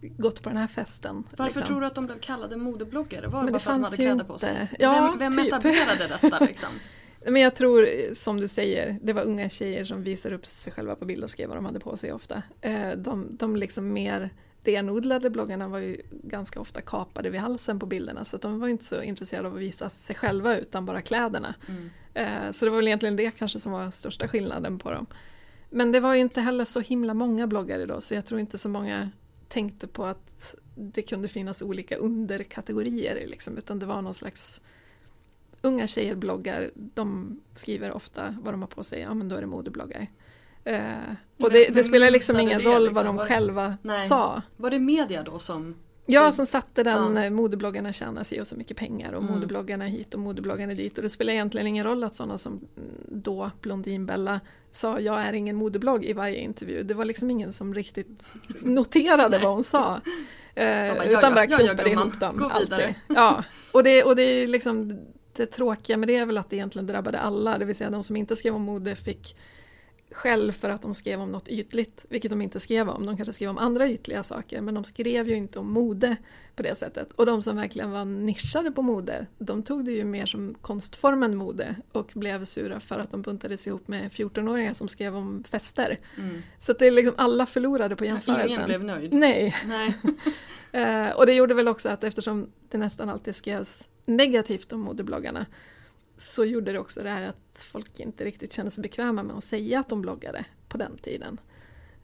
[0.01, 1.25] Gått på den här festen.
[1.31, 1.67] Varför liksom.
[1.67, 3.27] tror du att de blev kallade modebloggare?
[3.27, 4.71] Var det bara för att de hade kläder på sig?
[4.79, 5.53] Ja, vem vem typ.
[5.53, 6.69] etablerade detta liksom?
[7.27, 10.95] Men jag tror, som du säger, det var unga tjejer som visade upp sig själva
[10.95, 12.43] på bild och skrev vad de hade på sig ofta.
[12.61, 14.31] Eh, De, de liksom mer
[14.65, 18.85] renodlade bloggarna var ju ganska ofta kapade vid halsen på bilderna så de var inte
[18.85, 21.55] så intresserade av att visa sig själva utan bara kläderna.
[21.69, 21.91] Mm.
[22.15, 25.07] Eh, Så det var väl egentligen det kanske som var största skillnaden på dem.
[25.71, 28.59] Men det var ju inte heller så himla många bloggare då så jag tror inte
[28.59, 29.11] så många
[29.49, 34.61] tänkte på att det kunde finnas olika underkategorier liksom, utan det var någon slags
[35.69, 39.41] Unga tjejer bloggar, de skriver ofta vad de har på sig, ja men då är
[39.41, 40.07] det modebloggare.
[40.65, 40.81] Eh,
[41.41, 42.95] och det, det spelar liksom ingen roll liksom?
[42.95, 43.97] vad de Var själva Nej.
[44.07, 44.43] sa.
[44.57, 45.75] Var det media då som...
[46.11, 47.25] Ja, som satte den, Ja.
[47.25, 47.31] ja.
[47.31, 49.35] modebloggarna tjänar sig och så mycket pengar och Mm.
[49.35, 50.99] modebloggarna hit och modebloggarna dit.
[50.99, 52.61] Och det spelar egentligen ingen roll att sådana som
[53.09, 54.41] då Blondinbella
[54.73, 56.83] sa jag är ingen modeblogg i varje intervju.
[56.83, 60.01] Det var liksom ingen som riktigt noterade vad hon sa.
[60.55, 62.37] Eh, bara, utan bara klumpade ihop dem.
[62.37, 62.69] Gå alltid.
[62.71, 62.95] vidare.
[63.09, 64.99] Ja, och det, och det är liksom
[65.39, 67.59] det tråkiga med det är väl att det egentligen drabbade alla.
[67.59, 69.37] Det vill säga de som inte skrev om mode fick
[70.11, 73.07] skäll för att de skrev om något ytligt, vilket de inte skrev om.
[73.07, 76.17] De kanske skrev om andra ytliga saker, men de skrev ju inte om mode
[76.57, 77.13] på det sättet.
[77.13, 81.37] Och de som verkligen var nischade på mode, de tog det ju mer som konstformen
[81.37, 85.99] mode och blev sura för att de buntades ihop med 14-åringar som skrev om fester.
[86.17, 86.43] Mm.
[86.59, 88.51] Så det är liksom alla förlorade på jämförelsen.
[88.51, 89.15] Ingen blev nöjd.
[89.15, 89.95] Nej, Nej.
[90.73, 95.47] Eh, och det gjorde väl också att eftersom det nästan alltid skrevs negativt om modebloggarna
[96.17, 99.45] så gjorde det också det här att folk inte riktigt kände sig bekväma med att
[99.45, 101.41] säga att de bloggade på den tiden.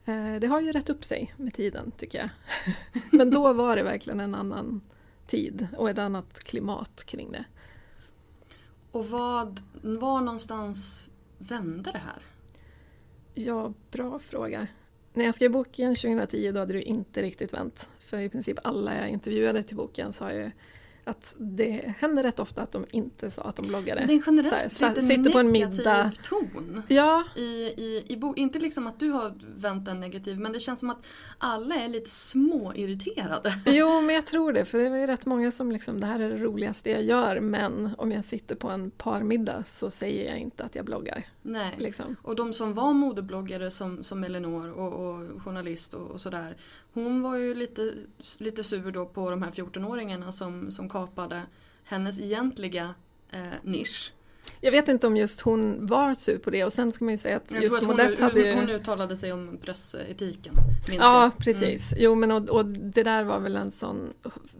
[0.05, 2.29] Eh, det har ju rätt upp sig med tiden tycker jag.
[3.11, 4.81] Men då var det verkligen en annan
[5.27, 7.45] tid och ett annat klimat kring det.
[8.91, 12.21] Och vad, var någonstans vände det här?
[13.33, 14.67] Ja, bra fråga.
[15.13, 17.89] när jag skrev boken 2010 då hade det inte riktigt vänt.
[17.99, 20.51] För i princip alla jag intervjuade till boken sa ju
[21.05, 24.05] att det händer rätt ofta att de inte sa att de bloggade.
[24.07, 26.11] Det är generellt Så här, lite sitter på en middag.
[26.23, 26.83] ton.
[26.87, 30.59] Ja, I, i, i bo- inte liksom att du har vänt en negativ men det
[30.59, 31.05] känns som att
[31.37, 33.53] alla är lite småirriterade.
[33.65, 36.19] jo men jag tror det för det var ju rätt många som liksom det här
[36.19, 40.39] är det roligaste jag gör men om jag sitter på en parmiddag så säger jag
[40.39, 41.25] inte att jag bloggar.
[41.41, 41.75] Nej.
[41.77, 42.15] Liksom.
[42.21, 46.57] Och de som var modebloggare som, som Elinor och, och journalist och, och sådär.
[46.93, 47.93] Hon var ju lite,
[48.39, 51.41] lite sur då på de här 14-åringarna som, som kapade
[51.83, 52.93] hennes egentliga
[53.31, 54.13] eh, nisch.
[54.61, 57.17] Jag vet inte om just hon var sur på det och sen ska man ju
[57.17, 58.53] säga att Jag just att Modette hon, hade ju...
[58.55, 60.53] hon uttalade sig om pressetiken.
[60.91, 61.37] Ja, jag.
[61.37, 61.93] precis.
[61.97, 64.13] Jo, men och, och det där var väl en sån...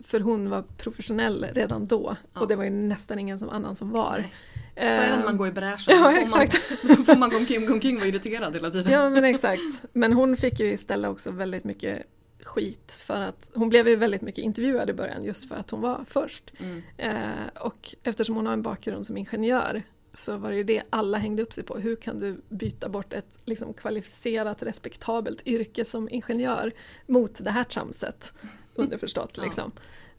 [0.03, 2.41] För hon var professionell redan då Ja.
[2.41, 4.17] och det var ju nästan ingen som annan som var.
[4.17, 4.31] Nej.
[4.75, 5.97] Så är det när man går i bräschen.
[5.99, 6.83] Ja, exakt.
[6.83, 8.91] Man, då får man gå omkring, gå omkring och vara irriterad hela tiden.
[8.91, 9.61] Ja, men exakt.
[9.93, 12.05] Men hon fick ju istället också väldigt mycket
[12.45, 15.81] skit för att hon blev ju väldigt mycket intervjuad i början just för att hon
[15.81, 16.53] var först.
[16.59, 16.81] Mm.
[16.97, 21.17] Eh, och eftersom hon har en bakgrund som ingenjör så var det ju det alla
[21.17, 21.77] hängde upp sig på.
[21.77, 26.71] Hur kan du byta bort ett liksom, kvalificerat, respektabelt yrke som ingenjör
[27.05, 28.33] mot det här tramset?
[28.75, 29.43] Underförstått Ja.
[29.43, 29.71] liksom.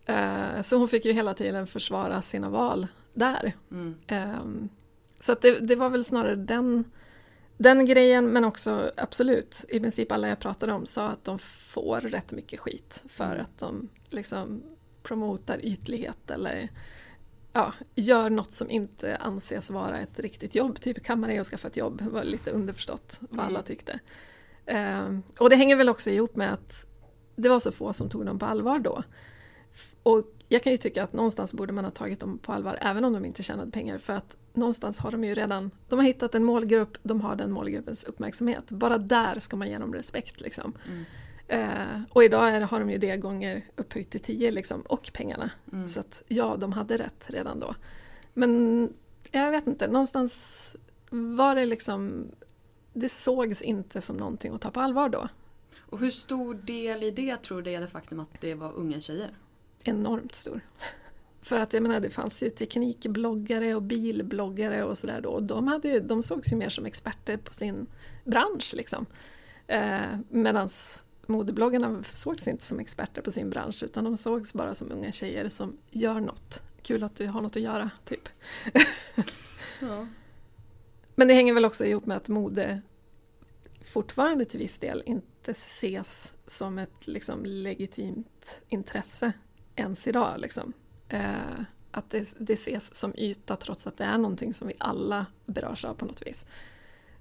[0.07, 3.53] Eh, så hon fick ju hela tiden försvara sina val där.
[3.71, 3.95] Mm.
[4.07, 4.69] Ehm,
[5.21, 6.85] så det, det var väl snarare den,
[7.59, 12.01] den grejen men också absolut, i princip alla jag pratade om sa att de får
[12.01, 13.41] rätt mycket skit för Mm.
[13.41, 14.63] att de liksom
[15.03, 16.69] promotar ytlighet eller
[17.53, 20.81] ja, gör något som inte anses vara ett riktigt jobb.
[20.81, 23.65] Typ kammare att skaffa ett jobb, var lite underförstått vad alla Mm.
[23.67, 23.99] tyckte.
[24.67, 26.87] Ehm, och det hänger väl också ihop med att
[27.37, 29.03] det var så få som tog dem på allvar då.
[30.03, 33.05] Och jag kan ju tycka att någonstans borde man ha tagit dem på allvar även
[33.05, 36.35] om de inte tjänade pengar för att någonstans har de ju redan, de har hittat
[36.35, 38.71] en målgrupp, de har den målgruppens uppmärksamhet.
[38.71, 40.73] Bara där ska man ge dem respekt liksom.
[40.87, 41.05] Mm.
[41.49, 45.51] Eh, och idag är, har de ju det gånger upphöjt till tio liksom, och pengarna.
[45.73, 45.89] Mm.
[45.89, 47.75] Så att ja, de hade rätt redan då.
[48.35, 48.93] Men
[49.31, 50.77] jag vet inte, någonstans
[51.11, 52.29] var det liksom,
[52.93, 55.29] det sågs inte som någonting att ta på allvar då.
[55.81, 59.01] Och hur stor del i det tror du är det faktum att det var unga
[59.01, 59.31] tjejer?
[59.89, 60.61] Enormt stor.
[61.43, 65.69] För att jag menar det fanns ju teknikbloggare och bilbloggare och sådär då och de,
[65.69, 67.87] hade ju, de sågs ju mer som experter på sin
[68.25, 69.07] bransch liksom.
[69.67, 70.69] Eh, Medan
[71.27, 75.49] modebloggarna sågs inte som experter på sin bransch utan de sågs bara som unga tjejer
[75.49, 76.63] som gör något.
[76.83, 78.29] Kul att du har något att göra, typ.
[79.81, 80.07] Ja.
[81.15, 82.81] Men det hänger väl också ihop med att mode
[83.85, 89.33] fortfarande till viss del inte ses som ett liksom, legitimt intresse
[89.77, 90.35] ens idag.
[90.39, 90.73] Liksom.
[91.09, 91.61] Eh,
[91.91, 95.85] att det, det ses som yta trots att det är någonting som vi alla berörs
[95.85, 96.47] av på något vis.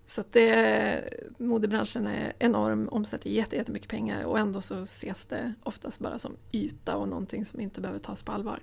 [0.06, 5.54] Så att det, modebranschen är enorm, omsätter jätte- jättemycket pengar och ändå så ses det
[5.64, 8.60] oftast bara som yta och någonting som inte behöver tas på allvar.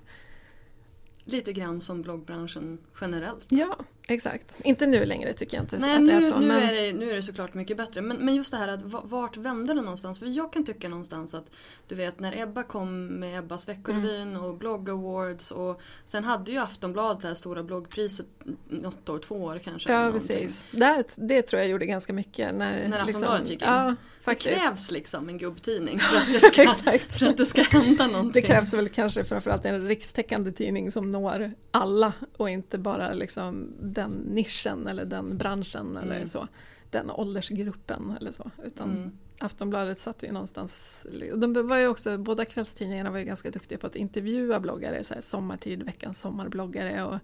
[1.25, 3.45] Lite grann som bloggbranschen generellt.
[3.49, 4.57] Ja, exakt.
[4.63, 6.39] Inte nu längre tycker jag inte Nej, att nu, det är så.
[6.39, 6.63] nu, men...
[6.63, 8.01] är det, nu är det såklart mycket bättre.
[8.01, 10.19] Men, men just det här att va- vart vände det någonstans?
[10.19, 11.45] För jag kan tycka någonstans att
[11.87, 14.43] du vet när Ebba kom med Ebbas veckorevyn Mm.
[14.43, 18.25] och blogg awards och sen hade ju Aftonbladet det här stora bloggpriset
[18.69, 19.91] något år, två år kanske.
[19.93, 20.69] Ja, precis.
[20.71, 22.55] Där, det tror jag gjorde ganska mycket.
[22.55, 23.67] När, När Aftonbladet gick in.
[23.67, 24.49] Ja, Det faktiskt.
[24.61, 26.67] krävs liksom en gubbtidning för att det ska,
[27.09, 28.31] för att det ska hända någonting.
[28.41, 33.73] Det krävs väl kanske framförallt en rikstäckande tidning som når alla och inte bara liksom
[33.93, 36.27] den nischen eller den branschen eller Mm.
[36.27, 36.47] så.
[36.89, 38.51] Den åldersgruppen eller så.
[38.65, 39.11] Utan Mm.
[39.39, 41.05] Aftonbladet satt ju någonstans...
[41.35, 45.03] De var ju också, båda kvällstidningarna var ju ganska duktiga på att intervjua bloggare.
[45.03, 47.03] Så här, sommartid, veckans sommarbloggare.
[47.03, 47.19] Och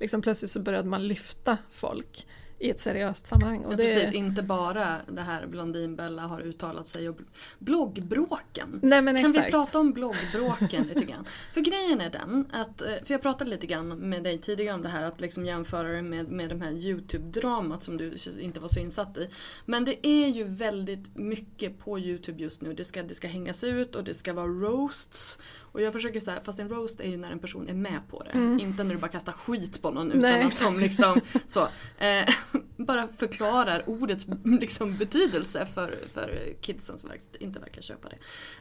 [0.00, 2.26] liksom plötsligt så började man lyfta folk
[2.64, 3.64] i ett seriöst sammanhang.
[3.64, 7.18] Och Ja, det, precis, inte bara det här Blondinbella har uttalat sig och
[7.58, 8.80] bloggbråken.
[8.82, 9.46] Nej Kan exakt.
[9.46, 11.24] vi prata om bloggbråken lite grann?
[11.52, 14.82] För grejen är den att, eh, för jag pratade lite grann med dig tidigare om
[14.82, 18.68] det här att liksom jämföra det med, med de här YouTube-dramat som du inte var
[18.68, 19.28] så insatt i.
[19.64, 22.74] Men det är ju väldigt mycket på YouTube just nu.
[22.74, 25.38] Det ska, det ska hängas ut och det ska vara roasts.
[25.74, 28.22] Och jag försöker säga, fast en roast är ju när en person är med på
[28.22, 28.30] det.
[28.30, 28.60] Mm.
[28.60, 31.68] Inte när du bara kastar skit på någon utan Nej, att som liksom så.
[31.98, 32.28] Eh,
[32.76, 38.18] bara förklarar ordets liksom, betydelse för, för kidsen som inte verkar köpa det.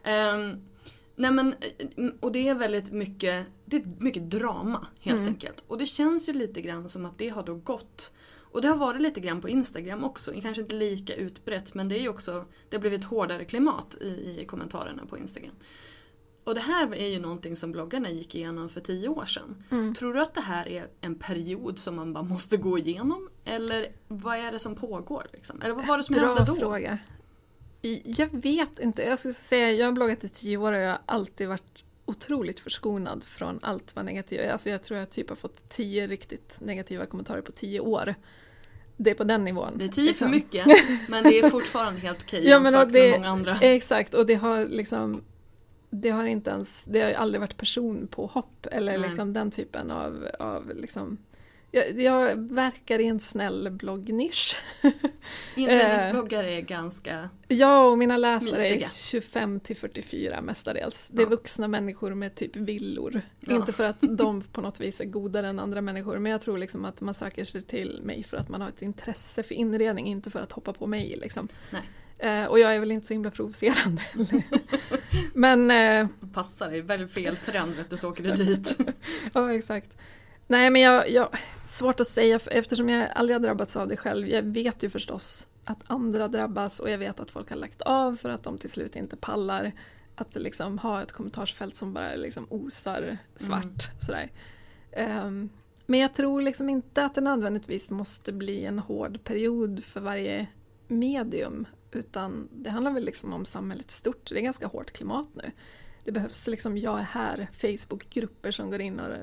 [0.10, 0.62] Ehm,
[1.16, 1.56] nej men,
[1.98, 5.28] eh, och det är väldigt mycket, det är mycket drama helt Mm.
[5.30, 5.64] enkelt.
[5.68, 8.78] Och det känns ju lite grann som att det har då gått och det har
[8.78, 12.46] varit lite grann på Instagram också, kanske inte lika utbrett men det är ju också,
[12.70, 14.08] det har blivit hårdare klimat i,
[14.42, 15.56] i kommentarerna på Instagram.
[16.44, 19.64] Och det här är ju någonting som bloggarna gick igenom för tio år sedan.
[19.72, 19.96] Mm.
[19.96, 23.30] Tror du att det här är en period som man bara måste gå igenom?
[23.46, 25.28] Eller vad är det som pågår?
[25.34, 25.62] Liksom?
[25.62, 26.56] Eller vad var det som Bra hände då?
[26.56, 26.98] fråga.
[28.04, 29.04] Jag vet inte.
[29.04, 32.60] Jag ska säga, jag har bloggat i tio år och jag har alltid varit otroligt
[32.60, 37.06] förskonad från allt vad negativt Alltså jag tror jag typ har fått tio riktigt negativa
[37.06, 38.16] kommentarer på tio år.
[38.98, 39.74] Det är på den nivån.
[39.76, 40.28] Det är tio liksom.
[40.28, 40.68] för mycket,
[41.10, 43.58] men det är fortfarande helt okej ja, jämfört det, med många andra.
[43.62, 45.22] Exakt, och det har liksom
[45.94, 50.72] det har inte ens, det har aldrig varit personpåhopp eller liksom den typen av, av
[50.76, 51.18] liksom
[51.76, 54.58] jag, jag verkar i en snäll bloggnisch.
[55.56, 58.86] Inredningsbloggar är ganska Ja, och mina läsare mysiga.
[58.86, 61.10] är 25 till 44 mestadels.
[61.14, 61.30] Det är ja.
[61.30, 63.22] vuxna människor med typ villor.
[63.40, 63.56] Ja.
[63.56, 66.58] Inte för att de på något vis är godare än andra människor, men jag tror
[66.58, 70.08] liksom att man söker sig till mig för att man har ett intresse för inredning,
[70.08, 71.16] inte för att hoppa på mig.
[71.22, 71.48] Liksom.
[72.18, 74.02] Eh, och jag är väl inte så himla provocerande
[75.34, 75.72] Men...
[75.72, 78.78] Eh, Passar dig, väldigt fel trend vet du, så åker du dit.
[79.34, 79.98] ja, exakt.
[80.48, 81.30] Nej men jag, jag,
[81.66, 84.28] svårt att säga eftersom jag aldrig har drabbats av det själv.
[84.28, 88.16] Jag vet ju förstås att andra drabbas och jag vet att folk har lagt av
[88.16, 89.72] för att de till slut inte pallar
[90.16, 93.64] att liksom ha ett kommentarsfält som bara liksom osar svart.
[93.64, 94.00] Mm.
[94.00, 94.32] Sådär.
[95.26, 95.50] Um,
[95.86, 100.48] men jag tror liksom inte att det nödvändigtvis måste bli en hård period för varje
[100.88, 104.30] medium utan det handlar väl liksom om samhället stort.
[104.30, 105.52] Det är ganska hårt klimat nu
[106.04, 109.16] det behövs liksom jag är här Facebookgrupper som går in och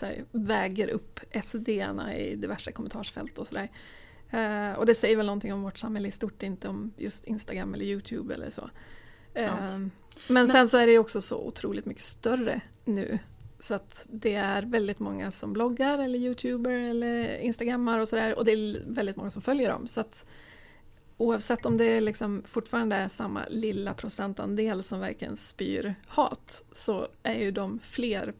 [0.00, 3.70] här, väger upp SD-erna i diverse kommentarsfält och sådär.
[4.34, 7.74] Uh, och det säger väl någonting om vårt samhälle i stort, inte om just Instagram
[7.74, 8.62] eller Youtube eller så.
[8.62, 8.70] Uh,
[9.36, 9.90] men,
[10.28, 13.18] men sen så är det också så otroligt mycket större nu.
[13.58, 18.44] Så att det är väldigt många som bloggar eller youtuber eller instagrammar och sådär och
[18.44, 19.88] det är väldigt många som följer dem.
[19.88, 20.26] Så att
[21.16, 27.34] oavsett om det liksom fortfarande är samma lilla procentandel som verkligen spyr hat så är
[27.34, 28.34] ju de fler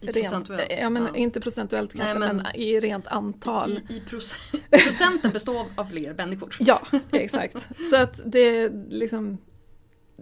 [0.00, 0.72] i procentuellt?
[0.80, 1.16] ja, men ja.
[1.16, 3.70] Inte procentuellt kanske, Nej, men, men, i rent antal.
[3.88, 6.56] I, i procent, procenten består av fler människor.
[6.58, 7.68] ja, exakt.
[7.90, 9.38] Så att det, liksom,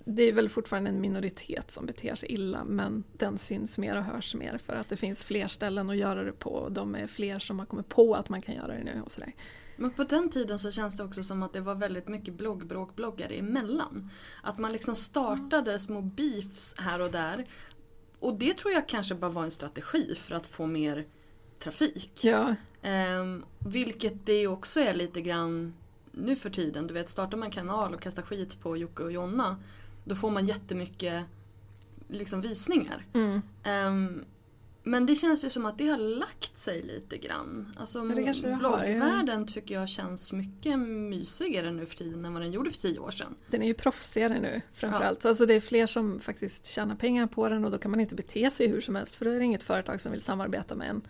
[0.04, 4.04] det är väl fortfarande en minoritet som beter sig illa men den syns mer och
[4.04, 6.50] hörs mer för att det finns fler ställen att göra det på.
[6.50, 9.12] och De är fler som har kommit på att man kan göra det nu och
[9.12, 9.34] sådär.
[9.76, 13.38] Men på den tiden så känns det också som att det var väldigt mycket bloggbråk-bloggare
[13.38, 14.10] emellan.
[14.42, 17.46] Att man liksom startade små beefs här och där.
[18.18, 21.06] Och det tror jag kanske bara var en strategi för att få mer
[21.58, 22.24] trafik.
[22.24, 22.54] Ja.
[23.20, 25.74] Um, vilket det också är lite grann
[26.12, 26.86] nu för tiden.
[26.86, 29.56] Du vet, startar man kanal och kastar skit på Jocke och Jonna
[30.04, 31.24] då får man jättemycket
[32.08, 33.06] liksom, visningar.
[33.14, 33.42] Mm.
[33.64, 34.24] Um,
[34.82, 37.74] men det känns ju som att det har lagt sig lite grann.
[37.76, 39.44] Alltså bloggvärlden har, ja.
[39.46, 43.10] tycker jag känns mycket mysigare nu för tiden än vad den gjorde för tio år
[43.10, 43.34] sedan.
[43.46, 45.24] Den är ju proffsigare nu framförallt.
[45.24, 45.28] Ja.
[45.28, 48.14] Alltså det är fler som faktiskt tjänar pengar på den och då kan man inte
[48.14, 50.90] bete sig hur som helst för då är det inget företag som vill samarbeta med
[50.90, 51.02] en.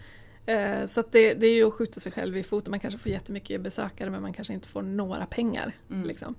[0.46, 2.70] Eh, så det, det, är ju att skjuta sig själv i foten.
[2.70, 5.72] Man kanske får jättemycket besökare men man kanske inte får några pengar.
[5.90, 6.04] Mm.
[6.04, 6.34] Liksom.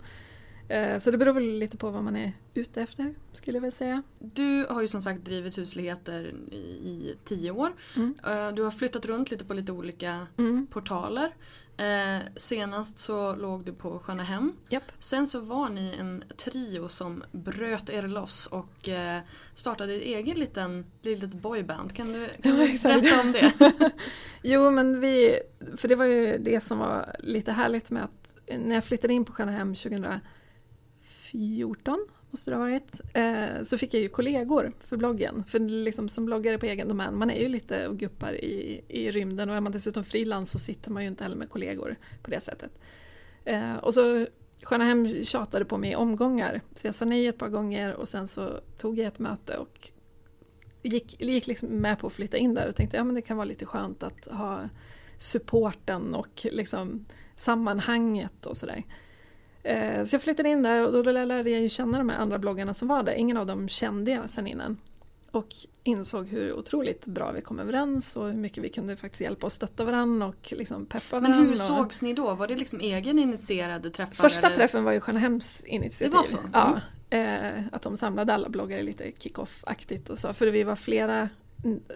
[0.72, 3.72] Eh, så det beror väl lite på vad man är ute efter, skulle jag väl
[3.72, 4.04] säga.
[4.20, 7.74] Du har ju som sagt drivit husligheter i, i tio år.
[7.96, 8.16] Mm.
[8.26, 10.68] Eh, du har flyttat runt lite på lite olika mm.
[10.68, 11.36] portaler.
[11.78, 14.54] Eh, senast så låg du på Sköna Hem.
[14.70, 14.84] Yep.
[15.00, 18.90] Sen så var ni en trio som bröt er loss och
[19.56, 21.96] startade ett eget liten, litet boyband.
[21.96, 23.52] Kan du, kan du berätta om det?
[24.42, 25.40] jo men vi,
[25.78, 29.26] för det var ju det som var lite härligt med att när jag flyttade in
[29.26, 30.06] på Sköna Hem 2000
[31.32, 35.44] 14 måste det ha varit, eh, så fick jag ju kollegor för bloggen.
[35.48, 39.12] För liksom som bloggare på egen domän, man är ju lite och guppar i, i
[39.12, 42.32] rymden och är man dessutom frilans så sitter man ju inte heller med kollegor på
[42.32, 42.72] det sättet.
[43.46, 44.28] Eh, och så
[44.64, 48.08] Sköna Hem tjatade på mig i omgångar, så jag sa nej ett par gånger och
[48.08, 49.92] sen så tog jag ett möte och
[50.82, 53.46] gick, gick liksom med på att flytta in där och tänkte ja det kan vara
[53.46, 54.70] lite skönt att ha
[55.18, 58.84] supporten och liksom sammanhanget och sådär.
[59.64, 62.40] Eh, så jag flyttade in där och då lärde jag ju känna de här andra
[62.40, 63.14] bloggarna som var där.
[63.14, 64.78] Ingen av dem kände jag sen innan.
[65.32, 65.48] Och
[65.84, 69.52] insåg hur otroligt bra vi kom överens och hur mycket vi kunde faktiskt hjälpa och
[69.52, 71.40] stötta varandra och liksom peppa varandra.
[71.40, 72.36] Men hur sågs ni då?
[72.36, 74.14] Var det liksom egen initierade träffar?
[74.16, 74.58] Första eller?
[74.58, 76.12] träffen var ju Skönahems initiativ.
[76.12, 76.38] Det var så?
[76.54, 76.80] Ja.
[77.10, 77.64] Mm.
[77.72, 80.34] att de samlade alla bloggare lite kick-off-aktigt och så.
[80.34, 81.30] För vi var flera,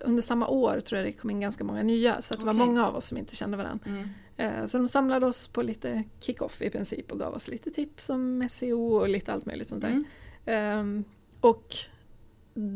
[0.04, 2.22] under samma år tror jag det kom in ganska många nya.
[2.22, 2.46] Så det okay.
[2.46, 3.86] var många av oss som inte kände varandra.
[3.86, 4.10] Mm.
[4.38, 8.10] Eh, så de samlade oss på lite kick-off i princip och gav oss lite tips
[8.10, 9.90] om SEO och lite allt möjligt sånt där.
[9.90, 10.06] Mm.
[10.46, 11.04] Ehm,
[11.42, 11.76] och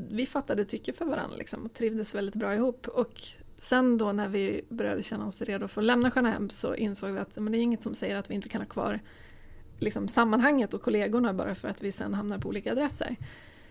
[0.09, 2.87] vi fattade tycke för varandra liksom och trivdes väldigt bra ihop.
[2.87, 3.21] Och
[3.57, 7.11] sen då när vi började känna oss redo för att lämna Sköna Hem så insåg
[7.11, 8.99] vi att men det är inget som säger att vi inte kan ha kvar
[9.79, 13.15] liksom, sammanhanget och kollegorna bara för att vi sen hamnar på olika adresser.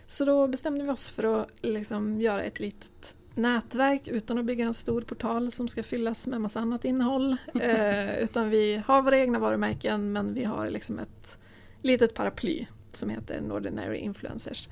[0.07, 4.64] Så då bestämde vi oss för att liksom, göra ett litet nätverk utan att bygga
[4.64, 7.36] en stor portal som ska fyllas med massa annat innehåll.
[7.61, 11.39] Eh, utan vi har våra egna varumärken men vi har liksom ett
[11.82, 14.68] litet paraply som heter Nordinary Influencers.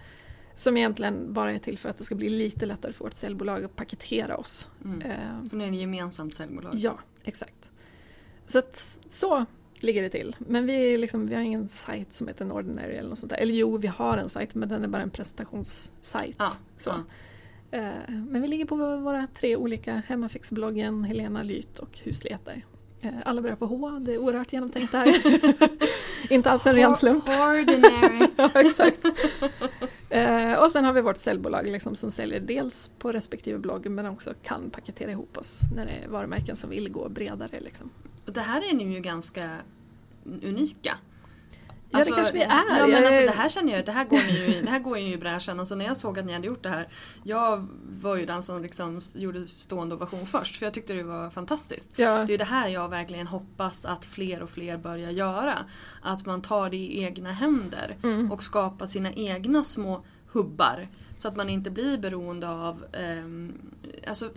[0.54, 3.64] Som egentligen bara är till för att det ska bli lite lättare för vårt säljbolag
[3.64, 4.70] att paketera oss.
[4.84, 5.02] Mm.
[5.02, 6.74] Eh, För ni är ett gemensamt säljbolag?
[6.74, 7.70] Ja, exakt.
[8.44, 9.44] Så att, så
[9.74, 10.36] ligger det till.
[10.38, 13.36] Men vi, är liksom, vi har ingen sajt som heter Nordinary eller något sånt där.
[13.36, 16.36] Eller jo, vi har en sajt men den är bara en presentationssajt.
[16.38, 16.90] Ja, Så.
[16.90, 17.02] ja.
[17.76, 22.64] Eh, Men vi ligger på våra tre olika Hemmafixbloggen, Helena Lyt och Husligheter.
[23.00, 25.16] Eh, Alla börjar på H, det är oerhört genomtänkt det här.
[26.32, 27.24] Inte alls en ren slump.
[27.28, 28.26] Ordinary.
[28.36, 29.04] ja, exakt.
[30.10, 34.06] Eh, och sen har vi vårt säljbolag liksom, som säljer dels på respektive blogg men
[34.06, 37.60] också kan paketera ihop oss när det är varumärken som vill gå bredare.
[37.60, 37.90] Liksom.
[38.26, 39.50] Och det här är ni ju ganska
[40.42, 40.98] unika.
[41.90, 42.78] Ja, det kanske vi är.
[42.78, 44.78] Ja, men alltså, det här känner jag, det här går ni ju, i- det här
[44.78, 45.60] går ju i bräschen.
[45.60, 46.88] Alltså, när jag såg att ni hade gjort det här,
[47.24, 51.30] jag var ju den som liksom gjorde stående ovation först, för jag tyckte det var
[51.30, 51.90] fantastiskt.
[51.96, 55.58] Ja, Det är det här jag verkligen hoppas att fler och fler börjar göra.
[56.02, 58.32] Att man tar det i egna händer Mm.
[58.32, 60.88] och skapar sina egna små hubbar.
[61.18, 63.52] Så att man inte blir beroende av ehm,
[64.08, 64.28] alltså,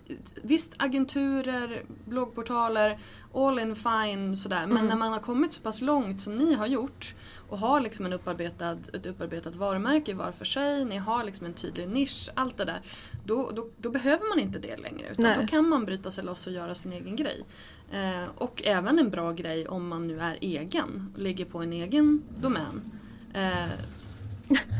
[0.41, 2.97] Visst, agenturer, bloggportaler,
[3.35, 4.67] all in fine sådär.
[4.67, 4.87] Men Mm.
[4.87, 7.15] när man har kommit så pass långt som ni har gjort
[7.49, 11.53] och har liksom en upparbetad, ett upparbetat varumärke var för sig, ni har liksom en
[11.53, 12.81] tydlig nisch, allt det där.
[13.25, 15.37] Då, då, då behöver man inte det längre utan Nej.
[15.41, 17.43] då kan man bryta sig loss och göra sin egen grej.
[17.91, 22.23] Eh, och även en bra grej om man nu är egen, ligger på en egen
[22.37, 22.91] domän.
[23.33, 23.69] Eh,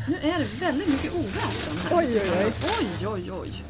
[0.07, 1.97] nu är det väldigt mycket oväsen här.
[1.97, 2.53] Oj, oj, oj.
[2.81, 3.63] Oj, oj, oj.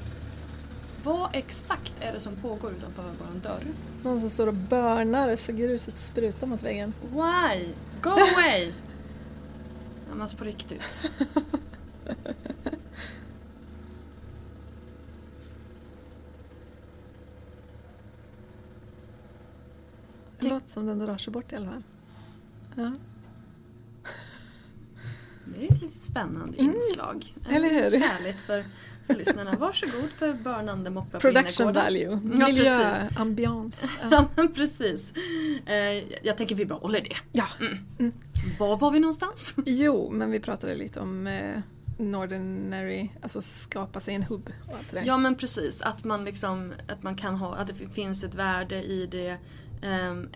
[1.03, 3.63] Vad exakt är det som pågår utanför vår dörr?
[4.03, 6.93] någon som står och börnar så gruset sprutar mot väggen.
[7.01, 7.67] Why?
[8.01, 8.73] Go away!
[10.09, 11.09] Men alltså på riktigt.
[20.39, 21.83] Det låter som den drar sig bort i alla fall.
[22.75, 22.91] Ja.
[25.45, 27.35] Det är ett lite spännande inslag.
[27.45, 27.55] Mm.
[27.55, 27.99] eller hur?
[27.99, 28.65] Härligt för,
[29.09, 29.55] för lyssnarna.
[29.55, 31.83] Varsågod för börnande moppe på Production innergården.
[31.83, 33.17] value, Ja, miljö, precis.
[33.19, 33.89] ambians.
[34.11, 34.25] Ja.
[34.35, 35.13] Men precis.
[35.65, 37.15] Eh, jag tänker vi behåller det.
[37.31, 37.47] ja.
[38.59, 39.55] Var var vi någonstans?
[39.65, 41.59] Jo, men vi pratade lite om eh,
[41.97, 45.05] Nordinary, alltså skapa sig en hubb och allt det där.
[45.05, 48.83] Ja men precis, att man liksom, att man kan ha, att det finns ett värde
[48.83, 49.37] i det.
[49.81, 50.29] ehm,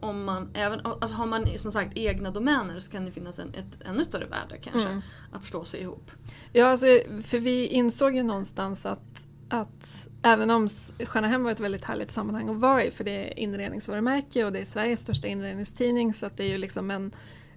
[0.00, 3.54] om man, även, alltså har man som sagt egna domäner så kan det finnas en,
[3.54, 4.88] ett ännu större värde kanske.
[4.88, 5.02] Mm.
[5.32, 6.10] Att slå sig ihop.
[6.52, 6.86] Ja, alltså,
[7.24, 10.68] för vi insåg ju någonstans att, att även om
[11.04, 14.58] Stjärnahem var ett väldigt härligt sammanhang att vara i, för det är inredningsvarumärke och det
[14.58, 17.12] är Sveriges största inredningstidning, så att det är ju liksom en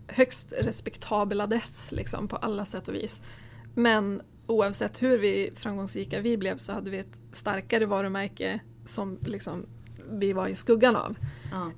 [0.07, 3.21] högst respektabel adress liksom, på alla sätt och vis.
[3.75, 9.65] Men oavsett hur vi framgångsrika vi blev så hade vi ett starkare varumärke som liksom
[10.11, 11.15] vi var i skuggan av.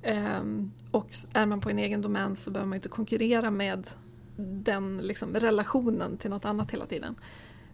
[0.02, 3.90] Ehm, och är man på en egen domän så behöver man inte konkurrera med
[4.36, 7.16] den liksom, relationen till något annat hela tiden.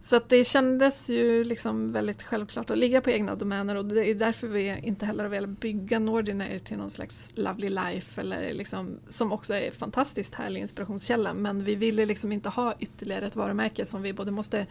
[0.01, 4.11] Så att det kändes ju liksom väldigt självklart att ligga på egna domäner och det
[4.11, 8.53] är därför vi inte heller har velat bygga Nordinary till någon slags Lovely Life eller
[8.53, 13.37] liksom, som också är fantastiskt härlig inspirationskälla men vi ville liksom inte ha ytterligare ett
[13.37, 14.67] varumärke som vi både måste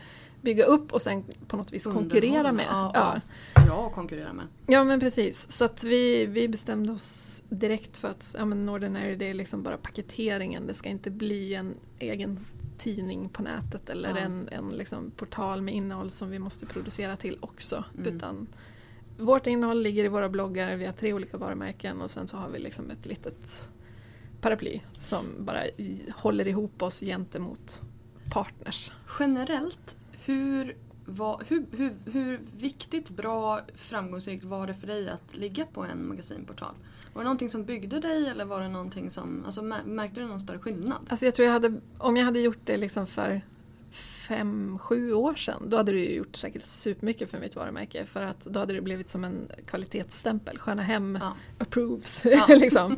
[0.48, 2.66] bygga upp och sen på något vis konkurrera med.
[2.70, 3.22] Ja, Ja.
[3.68, 3.90] ja.
[3.90, 4.48] konkurrera med.
[4.68, 9.16] Ja men precis, så att vi, vi bestämde oss direkt för att ja, men Nordinary
[9.16, 12.40] det är liksom bara paketeringen, det ska inte bli en egen
[12.78, 14.18] tidning på nätet eller Ja.
[14.18, 17.84] en, en liksom portal med innehåll som vi måste producera till också.
[17.98, 18.16] Mm.
[18.16, 18.48] Utan
[19.18, 22.50] vårt innehåll ligger i våra bloggar, vi har tre olika varumärken och sen så har
[22.50, 23.70] vi liksom ett litet
[24.42, 25.64] paraply som bara
[26.16, 27.82] håller ihop oss gentemot
[28.32, 28.92] partners.
[29.20, 29.98] Generellt,
[30.28, 30.76] hur,
[31.06, 36.08] var, hur, hur, hur viktigt, bra, framgångsrikt var det för dig att ligga på en
[36.08, 36.74] magasinportal?
[37.14, 40.26] Var det någonting som byggde dig eller var det någonting som, alltså mär- märkte du
[40.28, 40.98] någon större skillnad?
[41.10, 43.42] Alltså jag tror jag hade, om jag hade gjort det liksom för
[44.28, 48.42] fem, sju år sedan, då hade det gjort säkert supermycket för mitt varumärke för att
[48.42, 50.58] då hade det blivit som en kvalitetsstämpel.
[50.58, 51.34] Sköna Hem Ja.
[51.58, 52.26] approves.
[52.26, 52.46] Ja.
[52.50, 52.98] liksom.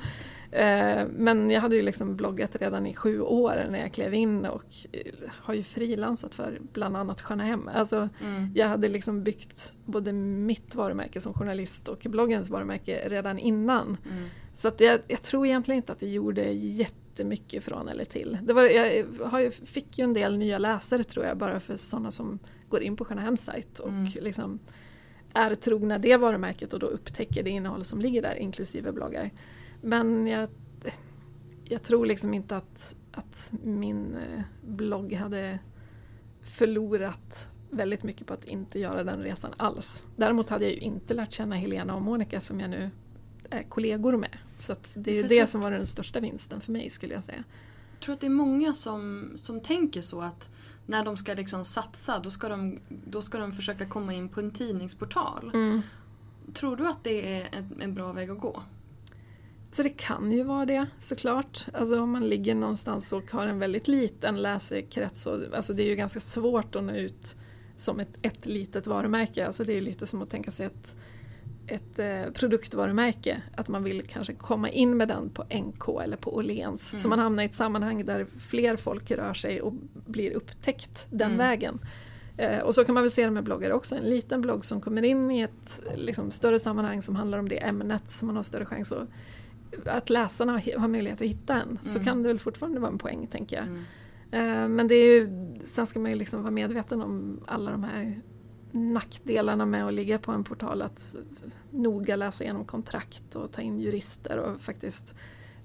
[0.51, 4.45] Eh, Men jag hade ju liksom bloggat redan i sju år när jag klev in
[4.45, 7.67] och eh, har ju frilansat för bland annat Sköna Hem.
[7.73, 8.51] Alltså, Mm.
[8.55, 13.97] jag hade liksom byggt både mitt varumärke som journalist och bloggens varumärke redan innan.
[14.11, 14.25] Mm.
[14.53, 18.37] Så att jag, jag tror egentligen inte att det gjorde jättemycket från eller till.
[18.43, 21.75] Det var, jag har ju, fick ju en del nya läsare tror jag bara för
[21.75, 22.39] sådana som
[22.69, 24.05] går in på Sköna Hems sajt och Mm.
[24.21, 24.59] liksom
[25.33, 29.29] är trogna det varumärket och då upptäcker det innehåll som ligger där inklusive bloggar.
[29.81, 30.49] Men jag,
[31.63, 35.59] jag tror liksom inte att, att min eh, blogg hade
[36.41, 40.05] förlorat väldigt mycket på att inte göra den resan alls.
[40.15, 42.89] Däremot hade jag ju inte lärt känna Helena och Monica som jag nu
[43.49, 44.37] är kollegor med.
[44.57, 47.23] Så det är ju det jag- som var den största vinsten för mig skulle jag
[47.23, 47.43] säga.
[48.03, 50.49] tror att det är många som, som tänker så att
[50.85, 54.39] när de ska liksom satsa då ska, de, då ska de försöka komma in på
[54.39, 55.51] en tidningsportal.
[55.53, 55.81] Mm.
[56.53, 58.61] Tror du att det är en, en bra väg att gå?
[59.71, 61.65] Så det kan ju vara det såklart.
[61.73, 65.25] Alltså om man ligger någonstans och har en väldigt liten läsekrets.
[65.25, 67.35] Och, alltså det är ju ganska svårt att nå ut
[67.77, 69.45] som ett, ett litet varumärke.
[69.45, 70.95] Alltså det är lite som att tänka sig ett,
[71.67, 73.41] ett eh, produktvarumärke.
[73.55, 76.93] Att man vill kanske komma in med den på NK eller på Åhléns.
[76.93, 77.01] Mm.
[77.01, 79.73] Så man hamnar i ett sammanhang där fler folk rör sig och
[80.05, 81.37] blir upptäckt den Mm.
[81.37, 81.79] vägen.
[82.37, 83.95] Eh, och så kan man väl se det med bloggar också.
[83.95, 87.57] En liten blogg som kommer in i ett liksom, större sammanhang som handlar om det
[87.57, 89.07] ämnet som man har större chans att
[89.85, 91.79] att läsarna har- möjlighet att hitta en.
[91.83, 92.05] Så Mm.
[92.05, 93.65] kan det väl fortfarande vara en poäng tänker jag.
[93.65, 93.83] Mm.
[94.31, 95.29] Eh, Men det är ju,
[95.63, 98.21] sen ska man ju liksom vara medveten om alla de här
[98.71, 100.81] nackdelarna med att ligga på en portal.
[100.81, 101.15] Att
[101.71, 105.15] noga läsa igenom kontrakt och ta in jurister och faktiskt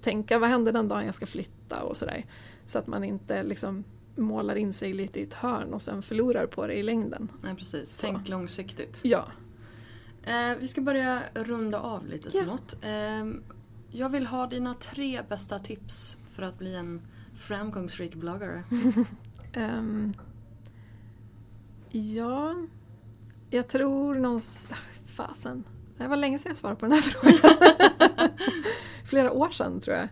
[0.02, 2.26] tänka vad händer den dagen jag ska flytta och sådär.
[2.66, 3.84] Så att man inte liksom
[4.16, 7.28] målar in sig lite i ett hörn och sen förlorar på det i längden.
[7.42, 8.06] Nej precis, Så.
[8.06, 9.00] tänk långsiktigt.
[9.04, 9.26] Ja,
[10.26, 12.44] Eh, vi ska börja runda av lite Ja.
[12.44, 12.76] smått.
[12.82, 13.24] Eh,
[13.96, 17.02] jag vill ha dina tre bästa tips för att bli en
[17.36, 18.64] framgångsrik bloggare.
[19.52, 20.14] Ehm,
[21.90, 22.54] ja,
[23.50, 24.68] jag tror någons...
[25.06, 25.64] Fasen.
[25.98, 28.30] Det var länge sedan jag svarade på den här frågan.
[29.04, 30.08] Flera år sedan tror jag.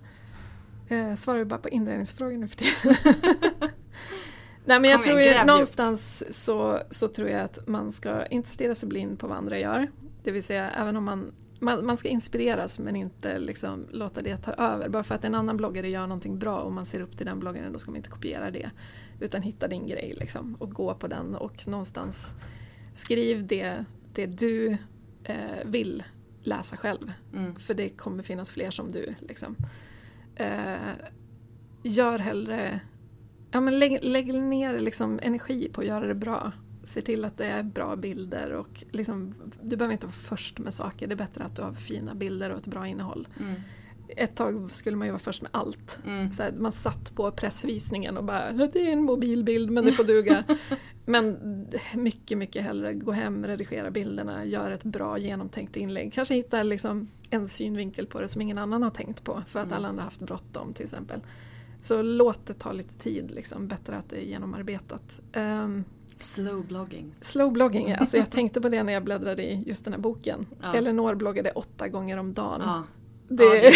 [0.89, 2.97] Jag svarar bara på inredningsfrågor nu för tiden.
[4.65, 5.47] Nej men jag Kom tror djupt.
[5.47, 9.59] någonstans så, så tror jag att man ska inte stirra sig blind på vad andra
[9.59, 9.91] gör.
[10.23, 11.33] Det vill säga även om man
[11.63, 14.89] man, man ska inspireras men inte liksom låta det ta över.
[14.89, 17.41] Bara för att en annan bloggare gör någonting bra och man ser upp till den
[17.41, 18.71] bloggaren då ska man inte kopiera det.
[19.21, 22.35] Utan hitta din grej liksom och gå på den och någonstans
[22.95, 24.77] skriv det, det du
[25.25, 26.03] eh, vill
[26.43, 27.13] läsa själv.
[27.35, 27.57] Mm.
[27.57, 29.15] För det kommer finnas fler som du.
[29.21, 29.57] Liksom.
[30.37, 30.93] Eh,
[31.83, 32.81] gör hellre...
[33.51, 36.53] Ja, men lägg, lägg ner liksom energi på att göra det bra.
[36.83, 40.75] Se till att det är bra bilder och liksom, du behöver inte vara först med
[40.75, 41.07] saker.
[41.07, 43.29] Det är bättre att du har fina bilder och ett bra innehåll.
[43.41, 43.55] Mm.
[44.17, 45.99] Ett tag skulle man ju vara först med allt.
[46.07, 46.33] Mm.
[46.33, 50.05] Så här, man satt på pressvisningen och bara det är en mobilbild men det får
[50.05, 50.45] duga.
[51.05, 51.39] men
[51.95, 56.13] mycket, mycket hellre gå hem, redigera bilderna, gör ett bra genomtänkt inlägg.
[56.13, 59.67] Kanske hitta liksom en synvinkel på det som ingen annan har tänkt på för att
[59.67, 59.77] Mm.
[59.77, 61.21] alla andra haft bråttom till exempel.
[61.81, 63.69] Så låt det ta lite tid, liksom.
[63.69, 65.21] bättre att det är genomarbetat.
[65.37, 65.85] Um,
[66.23, 67.15] Slow blogging.
[67.21, 70.47] slow blogging, alltså jag tänkte på det när jag bläddrade i just den här boken.
[70.63, 70.75] Ja.
[70.75, 72.61] Elinor bloggade åtta gånger om dagen.
[72.65, 72.83] Ja.
[73.29, 73.73] Det, Ja, det, är,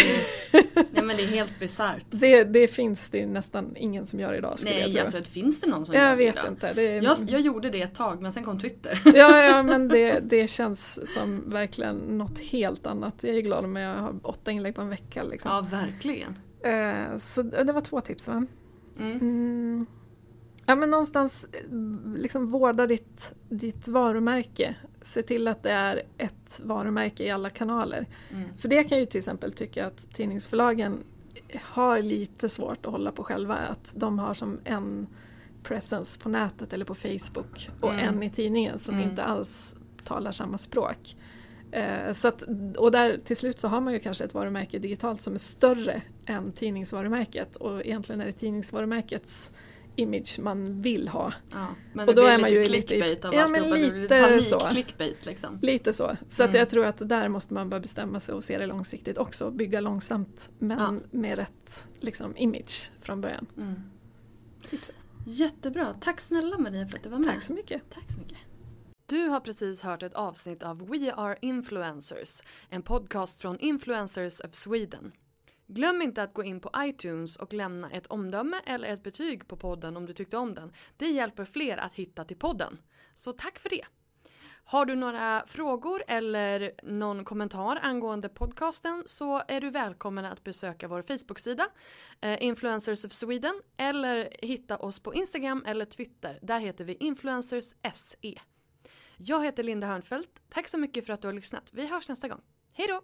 [0.93, 2.05] nej, men det är helt bisarrt.
[2.09, 5.01] det, det finns det nästan ingen som gör idag skulle jag Nej, tro.
[5.01, 6.47] alltså finns det någon som gör jag det vet idag?
[6.47, 6.73] inte.
[6.73, 9.01] Det är, Jag, jag gjorde det ett tag men sen kom Twitter.
[9.05, 13.15] Ja, ja men det, det känns som verkligen något helt annat.
[13.21, 15.23] Jag är glad om jag har åtta inlägg på en vecka.
[15.23, 15.51] Liksom.
[15.51, 16.39] Ja, verkligen.
[16.63, 18.45] Eh, så det var två tips va?
[18.99, 19.11] Mm.
[19.21, 19.85] Mm.
[20.69, 21.59] Ja men någonstans eh,
[22.15, 24.75] liksom vårda ditt, ditt varumärke.
[25.01, 28.05] Se till att det är ett varumärke i alla kanaler.
[28.33, 28.49] Mm.
[28.57, 31.03] För det kan jag ju till exempel tycka att tidningsförlagen
[31.61, 33.55] har lite svårt att hålla på själva.
[33.55, 35.07] Att de har som en
[35.63, 38.15] presence på nätet eller på Facebook och Mm.
[38.15, 39.09] en i tidningen som Mm.
[39.09, 41.15] inte alls talar samma språk.
[41.71, 42.43] Eh, så att,
[42.77, 46.01] och där till slut så har man ju kanske ett varumärke digitalt som är större
[46.25, 49.51] än tidningsvarumärket och egentligen är det tidningsvarumärkets
[49.97, 51.33] image man vill ha.
[51.51, 51.67] Ja.
[51.93, 54.19] Men Och det då blir är man lite ju lite clickbait av Ja, men lite
[54.21, 54.59] panik så.
[54.59, 55.59] clickbait liksom.
[55.61, 56.17] Lite så.
[56.27, 56.59] Så att Mm.
[56.59, 59.51] jag tror att där måste man bara bestämma sig och se det långsiktigt också.
[59.51, 60.93] Bygga långsamt men Ja.
[61.11, 63.45] med rätt liksom, image från början.
[63.57, 63.75] Mm.
[64.69, 64.93] Typ så.
[65.25, 65.93] Jättebra.
[66.01, 67.27] Tack snälla Maria för att du var med.
[67.33, 67.81] Tack så mycket.
[67.89, 68.37] Tack så mycket.
[69.05, 74.53] Du har precis hört ett avsnitt av We Are Influencers, en podcast från Influencers of
[74.53, 75.11] Sweden.
[75.67, 79.57] Glöm inte att gå in på iTunes och lämna ett omdöme eller ett betyg på
[79.57, 80.73] podden om du tyckte om den.
[80.97, 82.77] Det hjälper fler att hitta till podden.
[83.13, 83.85] Så tack för det.
[84.63, 90.87] Har du några frågor eller någon kommentar angående podcasten så är du välkommen att besöka
[90.87, 91.67] vår Facebook-sida
[92.21, 96.39] eh, Influencers of Sweden eller hitta oss på Instagram eller Twitter.
[96.41, 98.39] Där heter vi Influencers SE.
[99.17, 100.41] Jag heter Linda Hörnfeldt.
[100.49, 101.69] Tack så mycket för att du har lyssnat.
[101.71, 102.41] Vi hörs nästa gång.
[102.73, 103.01] Hej då!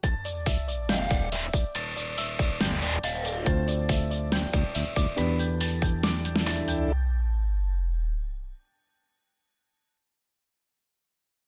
[3.54, 3.83] you